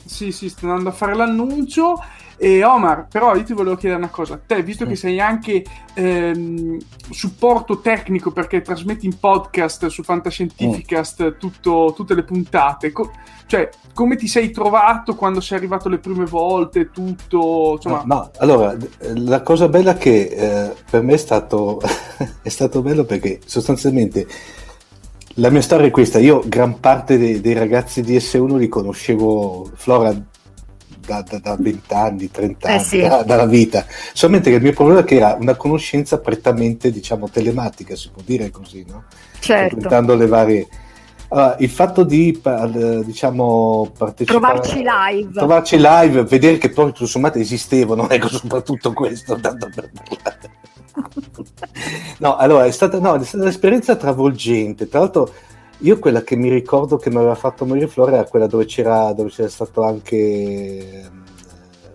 [0.05, 2.01] Sì, sì, sta andando a fare l'annuncio.
[2.37, 4.89] E Omar, però io ti volevo chiedere una cosa, te, visto mm.
[4.89, 5.65] che sei anche
[5.95, 6.79] ehm,
[7.11, 11.39] supporto tecnico perché trasmetti in podcast su Fantascientificast mm.
[11.39, 13.13] tutto, tutte le puntate, co-
[13.47, 17.75] cioè come ti sei trovato quando sei arrivato le prime volte, tutto...
[17.77, 18.03] Insomma...
[18.05, 18.77] No, no allora,
[19.15, 21.81] la cosa bella che eh, per me è stato,
[22.43, 24.27] è stato bello perché sostanzialmente...
[25.39, 29.69] La mia storia è questa, io gran parte dei, dei ragazzi di S1 li conoscevo,
[29.75, 30.15] Flora
[31.05, 33.01] da, da, da 20 anni, 30 anni, eh sì.
[33.01, 33.85] da, dalla vita.
[34.13, 38.23] Solamente che il mio problema è che era una conoscenza prettamente, diciamo, telematica, si può
[38.25, 39.05] dire così, no?
[39.39, 40.15] Certo.
[40.15, 40.69] le varie...
[41.29, 42.41] Allora, il fatto di
[43.05, 49.41] diciamo partecipare trovarci live trovarci live vedere che poi tutto sommato esistevano ecco soprattutto questo
[49.41, 49.91] tanto per
[52.19, 55.33] no allora è stata, no, è stata un'esperienza travolgente tra l'altro
[55.79, 59.13] io quella che mi ricordo che mi aveva fatto morire Flora era quella dove c'era,
[59.13, 61.25] dove c'era stato anche um,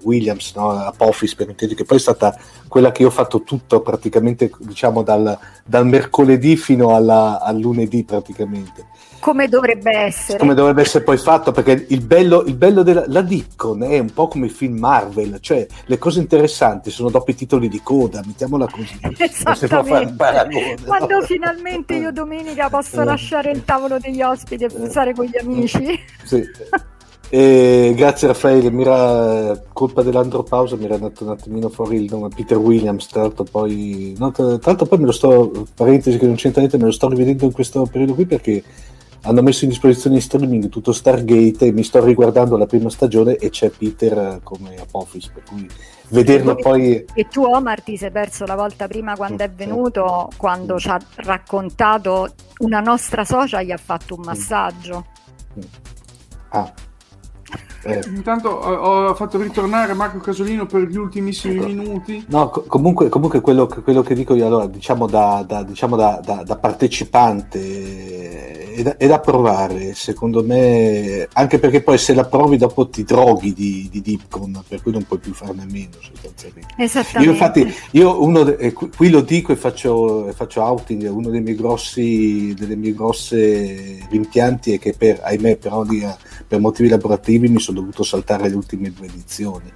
[0.04, 0.72] Williams, no?
[0.72, 5.02] Apophis per intendere, che poi è stata quella che io ho fatto tutto praticamente diciamo
[5.02, 8.88] dal, dal mercoledì fino alla, al lunedì praticamente
[9.20, 10.38] come dovrebbe essere.
[10.38, 14.12] Come dovrebbe essere poi fatto, perché il bello, il bello della la Dickon è un
[14.14, 18.22] po' come i film Marvel, cioè le cose interessanti sono dopo i titoli di coda,
[18.26, 18.98] mettiamola così.
[19.18, 20.14] Esattamente.
[20.14, 21.26] Paragone, Quando no?
[21.26, 23.06] finalmente io domenica posso eh.
[23.06, 26.00] lasciare il tavolo degli ospiti e stare con gli amici.
[26.30, 26.44] Sì.
[27.32, 32.30] E grazie Raffaele, mi era colpa dell'andropausa, mi era andato un attimino fuori il nome
[32.36, 36.26] Peter Williams, tra l'altro poi, no, tra, tra l'altro poi me lo sto, parentesi che
[36.26, 38.64] non c'entra niente, me lo sto rivedendo in questo periodo qui perché
[39.24, 43.36] hanno messo in disposizione in streaming tutto Stargate e mi sto riguardando la prima stagione
[43.36, 45.68] e c'è Peter eh, come Apophis, per cui
[46.10, 47.06] vederlo e poi...
[47.14, 51.00] E tu Omar ti sei perso la volta prima quando è venuto, quando ci ha
[51.18, 55.06] raccontato una nostra socia gli ha fatto un massaggio.
[56.50, 56.74] Ah,
[57.84, 58.02] eh.
[58.08, 61.66] Intanto ho fatto ritornare Marco Casolino per gli ultimissimi ecco.
[61.68, 62.26] minuti.
[62.28, 66.20] No, co- comunque, comunque quello, quello, che dico io, allora, diciamo da, da, diciamo da,
[66.46, 68.39] da partecipante
[68.80, 73.04] è, da, è, da, provare, secondo me, anche perché poi se la provi dopo ti
[73.04, 76.76] droghi di, di Dipcon, per cui non puoi più farne a meno sostanzialmente.
[76.78, 77.24] Esattamente.
[77.26, 81.56] Io infatti, io uno de, qui lo dico e faccio, faccio outing, uno dei miei
[81.56, 86.18] grossi, delle mie grosse rimpianti è che per, ahimè, per,
[86.48, 89.72] per motivi lavorativi mi sono dovuto saltare le ultime due edizioni.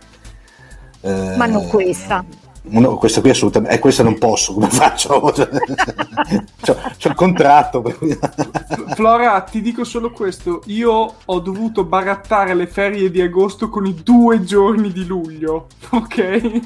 [1.01, 2.24] Eh, Ma non questa.
[2.66, 5.20] No, questa qui assolutamente, eh, questa non posso, come faccio?
[5.34, 7.84] c'ho, c'ho il contratto.
[8.95, 13.93] Flora, ti dico solo questo, io ho dovuto barattare le ferie di agosto con i
[14.01, 16.61] due giorni di luglio, ok?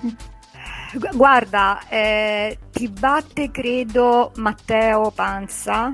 [1.14, 5.94] Guarda, eh, ti batte credo Matteo Panza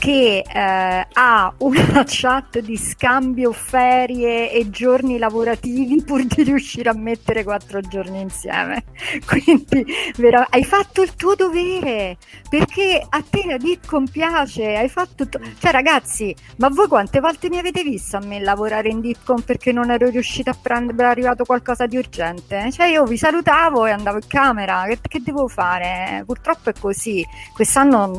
[0.00, 6.94] che eh, ha una chat di scambio ferie e giorni lavorativi pur di riuscire a
[6.94, 8.84] mettere quattro giorni insieme.
[9.28, 9.84] Quindi
[10.16, 12.16] vera- hai fatto il tuo dovere
[12.48, 17.50] perché a te la Ditcom piace, hai fatto to- cioè ragazzi, ma voi quante volte
[17.50, 21.44] mi avete visto a me lavorare in Ditcom perché non ero riuscita a prendere, arrivato
[21.44, 22.72] qualcosa di urgente?
[22.72, 26.22] Cioè io vi salutavo e andavo in camera, che, che devo fare?
[26.24, 27.22] Purtroppo è così.
[27.52, 28.18] Quest'anno,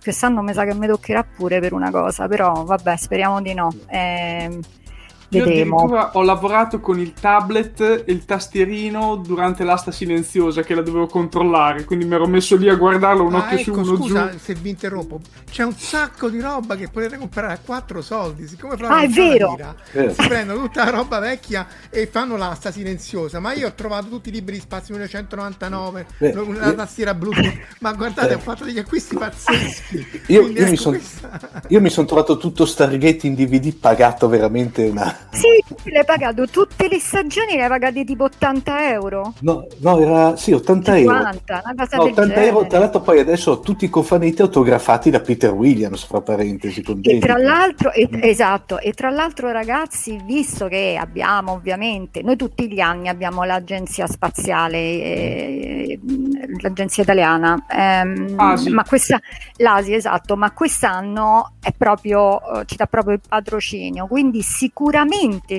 [0.00, 3.54] quest'anno mi sa che mi tocca toccherà pure per una cosa, però vabbè, speriamo di
[3.54, 3.72] no.
[3.88, 4.60] Eh,
[5.30, 10.80] io addirittura ho lavorato con il tablet e il tastierino durante l'asta silenziosa che la
[10.80, 13.96] dovevo controllare, quindi mi ero messo lì a guardarlo un ah, occhio ecco, su uno
[13.96, 14.38] scusa, giù.
[14.38, 15.20] se vi interrompo,
[15.50, 19.54] c'è un sacco di roba che potete comprare a quattro soldi, siccome ah, è vero.
[19.54, 24.08] Lira, si prendono tutta la roba vecchia e fanno l'asta silenziosa, ma io ho trovato
[24.08, 28.34] tutti i libri di spazio 1999, Beh, la tastiera Bluetooth, ma guardate, eh.
[28.34, 30.22] ho fatto degli acquisti pazzeschi.
[30.28, 30.98] Io, io, mi son,
[31.68, 36.88] io mi sono trovato tutto Stargate in DVD pagato veramente una sì, l'hai pagato tutte
[36.88, 39.34] le stagioni, le hai pagate tipo 80 euro.
[39.40, 41.96] No, no era sì, 80 50, euro.
[41.96, 42.46] No, 80 genere.
[42.46, 46.82] euro, tra l'altro poi adesso tutti i cofanetti autografati da Peter Williams, fra parentesi.
[47.02, 48.20] E tra l'altro, e, mm.
[48.22, 54.06] esatto, e tra l'altro ragazzi, visto che abbiamo ovviamente, noi tutti gli anni abbiamo l'agenzia
[54.06, 56.00] spaziale, eh,
[56.60, 58.70] l'agenzia italiana, ehm, ah, sì.
[58.70, 59.20] ma questa,
[59.56, 65.07] l'ASI esatto, ma quest'anno è proprio, eh, ci dà proprio il patrocinio, quindi sicuramente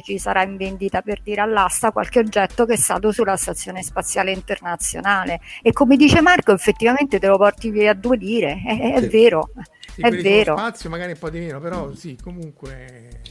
[0.02, 4.32] ci sarà in vendita per dire all'asta qualche oggetto che è stato sulla stazione spaziale
[4.32, 9.00] internazionale e come dice Marco effettivamente te lo porti via a due lire, è, è
[9.02, 9.08] sì.
[9.08, 9.50] vero,
[9.94, 10.58] sì, è vero.
[10.58, 13.22] spazio magari un po' di meno, però sì, comunque...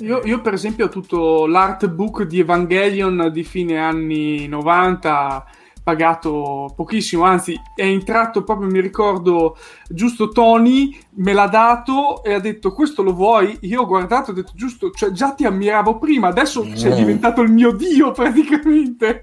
[0.00, 5.46] Io, io, per esempio ho tutto l'artbook di Evangelion di fine anni 90
[5.88, 9.56] pagato pochissimo, anzi è entrato proprio, mi ricordo,
[9.88, 13.56] giusto Tony me l'ha dato e ha detto questo lo vuoi?
[13.62, 16.74] Io ho guardato e ho detto giusto, cioè già ti ammiravo prima, adesso mm.
[16.74, 19.22] sei diventato il mio dio praticamente.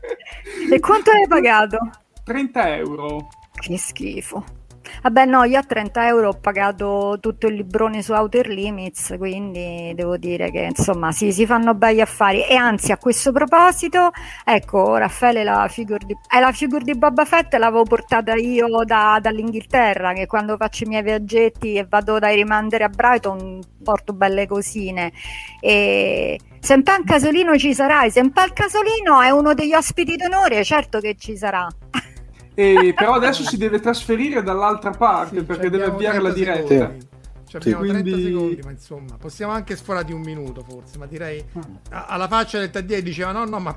[0.71, 1.77] E quanto hai pagato?
[2.23, 3.27] 30 euro.
[3.53, 4.64] Che schifo.
[5.03, 9.93] Vabbè, no, io a 30 euro ho pagato tutto il librone su Outer Limits, quindi
[9.95, 12.45] devo dire che insomma sì, si fanno bei affari.
[12.45, 14.11] E anzi, a questo proposito,
[14.43, 19.19] ecco, Raffaele, la figure di, eh, la figure di Boba Fett l'avevo portata io da,
[19.21, 24.47] dall'Inghilterra, che quando faccio i miei viaggetti e vado dai rimandere a Brighton porto belle
[24.47, 25.11] cosine.
[25.59, 30.99] E se un casolino ci sarai, se un casolino è uno degli ospiti d'onore, certo
[30.99, 31.67] che ci sarà.
[32.55, 36.91] E, però adesso si deve trasferire dall'altra parte sì, perché deve avviare la diretta.
[36.97, 37.13] Sì.
[37.59, 38.31] Ci abbiamo sì, 30 quindi...
[38.31, 41.43] secondi, ma insomma, possiamo anche sforare di un minuto forse, ma direi
[41.89, 42.05] ah.
[42.05, 43.75] alla faccia del Taddier diceva no, no, ma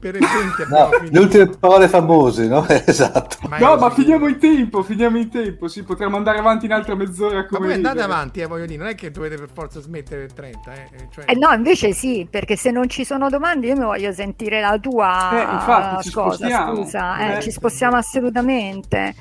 [0.00, 2.66] per esempio no, le ultime parole famose no?
[2.66, 3.36] esatto.
[3.48, 5.68] Ma no ma finiamo in tempo finiamo in tempo.
[5.68, 8.78] Sì, potremmo andare avanti in altra mezz'ora come ma poi andate avanti eh, voglio dire
[8.78, 11.24] non è che dovete per forza smettere il 30 eh, eh, cioè...
[11.26, 14.78] eh no invece sì perché se non ci sono domande io mi voglio sentire la
[14.78, 19.14] tua eh, infatti, cosa scusa eh, ci spostiamo assolutamente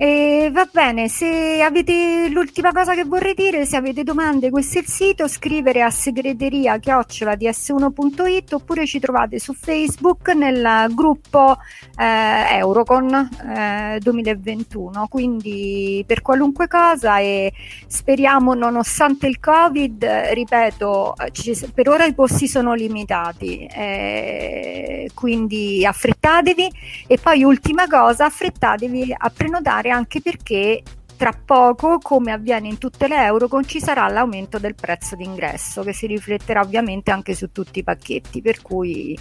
[0.00, 4.82] e va bene, se avete l'ultima cosa che vorrei dire, se avete domande, questo è
[4.82, 11.56] il sito, scrivere a segreteria chiocciola ds1.it oppure ci trovate su Facebook nel gruppo
[11.96, 15.08] eh, Eurocon eh, 2021.
[15.08, 17.52] Quindi per qualunque cosa e
[17.88, 26.70] speriamo nonostante il Covid, ripeto, ci, per ora i posti sono limitati, eh, quindi affrettatevi
[27.08, 30.82] e poi ultima cosa, affrettatevi a prenotare particolare anche perché
[31.16, 35.92] tra poco, come avviene in tutte le Eurocon, ci sarà l'aumento del prezzo d'ingresso che
[35.92, 39.18] si rifletterà ovviamente anche su tutti i pacchetti, per cui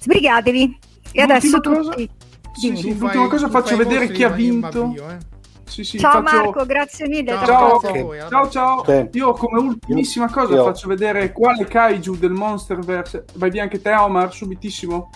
[0.00, 0.78] sbrigatevi.
[1.12, 1.90] E adesso cosa...
[1.90, 2.10] tutti...
[2.54, 4.92] Sì, sì, l'ultima cosa faccio vedere chi ha vinto.
[4.94, 5.18] Io, eh.
[5.64, 6.36] sì, sì, ciao faccio...
[6.36, 7.30] Marco, grazie mille.
[7.30, 8.28] Ciao, ciao, okay.
[8.28, 9.08] ciao, ciao.
[9.12, 10.64] Io come ultimissima cosa io.
[10.64, 13.26] faccio vedere quale kaiju del Monsterverse.
[13.34, 15.08] Vai via anche te Omar, subitissimo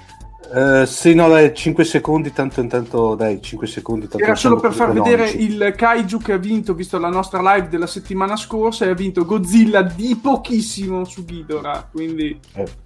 [0.48, 4.06] Uh, sì, no, dai, 5 secondi, tanto intanto, dai, 5 secondi.
[4.06, 7.68] Tanto Era solo per far vedere il kaiju che ha vinto, visto la nostra live
[7.68, 12.38] della settimana scorsa, e ha vinto Godzilla di pochissimo su Ghidorah, quindi...
[12.54, 12.84] Eh.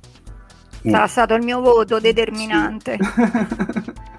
[0.82, 2.96] Sarà stato il mio voto determinante.
[2.98, 3.92] Sì.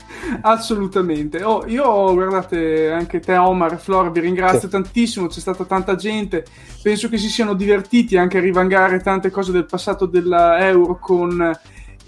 [0.41, 1.43] Assolutamente.
[1.43, 4.69] Oh, io, guardate, anche te, Omar e Flora, vi ringrazio sì.
[4.69, 5.27] tantissimo.
[5.27, 6.45] C'è stata tanta gente.
[6.81, 11.51] Penso che si siano divertiti anche a rivangare tante cose del passato dell'Euro con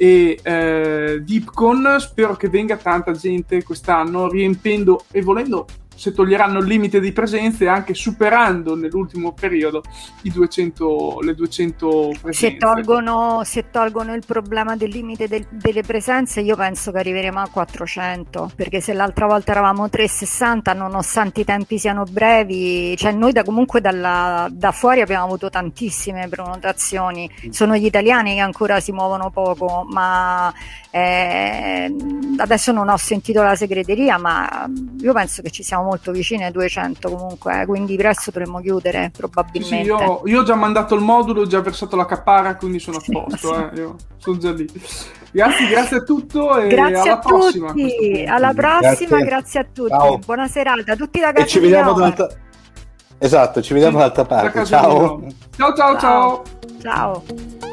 [0.03, 1.95] e eh, Deepcon.
[1.97, 5.65] Spero che venga tanta gente quest'anno, riempendo e volendo
[5.95, 9.83] se toglieranno il limite di presenze, anche superando nell'ultimo periodo
[10.21, 12.33] 200, le 200 presenze.
[12.33, 17.39] Se tolgono, se tolgono il problema del limite del, delle presenze, io penso che arriveremo
[17.39, 23.31] a 400, perché se l'altra volta eravamo 360, nonostante i tempi siano brevi, cioè noi
[23.31, 28.91] da, comunque dalla, da fuori abbiamo avuto tantissime prenotazioni, sono gli italiani che ancora si
[28.91, 30.53] muovono poco, ma
[30.89, 31.93] eh,
[32.37, 34.69] adesso non ho sentito la segreteria, ma
[34.99, 39.11] io penso che ci siamo molto vicini ai 200 comunque, eh, quindi presto dovremmo chiudere
[39.15, 39.75] probabilmente.
[39.75, 42.79] Sì, sì, io, io, ho già mandato il modulo, ho già versato la cappara, quindi
[42.79, 43.61] sono a posto, sì.
[43.61, 44.67] eh, io sono già lì.
[45.31, 47.67] Grazie, grazie a tutto e grazie alla a prossima.
[47.71, 48.25] Tutti.
[48.27, 49.89] Alla prossima, grazie, grazie a tutti.
[49.89, 50.17] Ciao.
[50.19, 51.45] Buona serata a tutti ragazzi.
[51.45, 52.29] E ci vediamo dall'altra...
[53.17, 54.65] Esatto, ci vediamo dall'altra parte.
[54.65, 55.21] Ciao.
[55.55, 56.43] Ciao ciao ciao.
[56.81, 57.72] Ciao.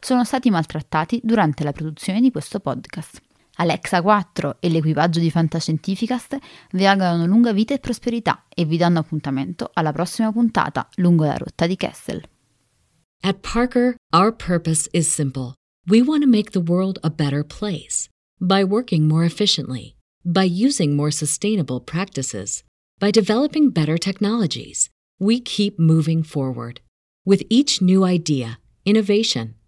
[0.00, 3.20] sono stati maltrattati durante la produzione di questo podcast.
[3.58, 6.38] Alexa 4 e l'equipaggio di Fantascientificast
[6.72, 11.36] vi augurano lunga vita e prosperità e vi danno appuntamento alla prossima puntata lungo la
[11.36, 12.22] rotta di Kessel.
[13.22, 15.54] At Parker, our purpose is simple.
[15.88, 20.94] We want to make the world a better place by working more efficiently, by using
[20.94, 22.62] more sustainable practices,
[23.00, 24.90] by developing better technologies.
[25.18, 26.80] We keep moving forward.
[27.24, 29.55] With each new idea, innovation,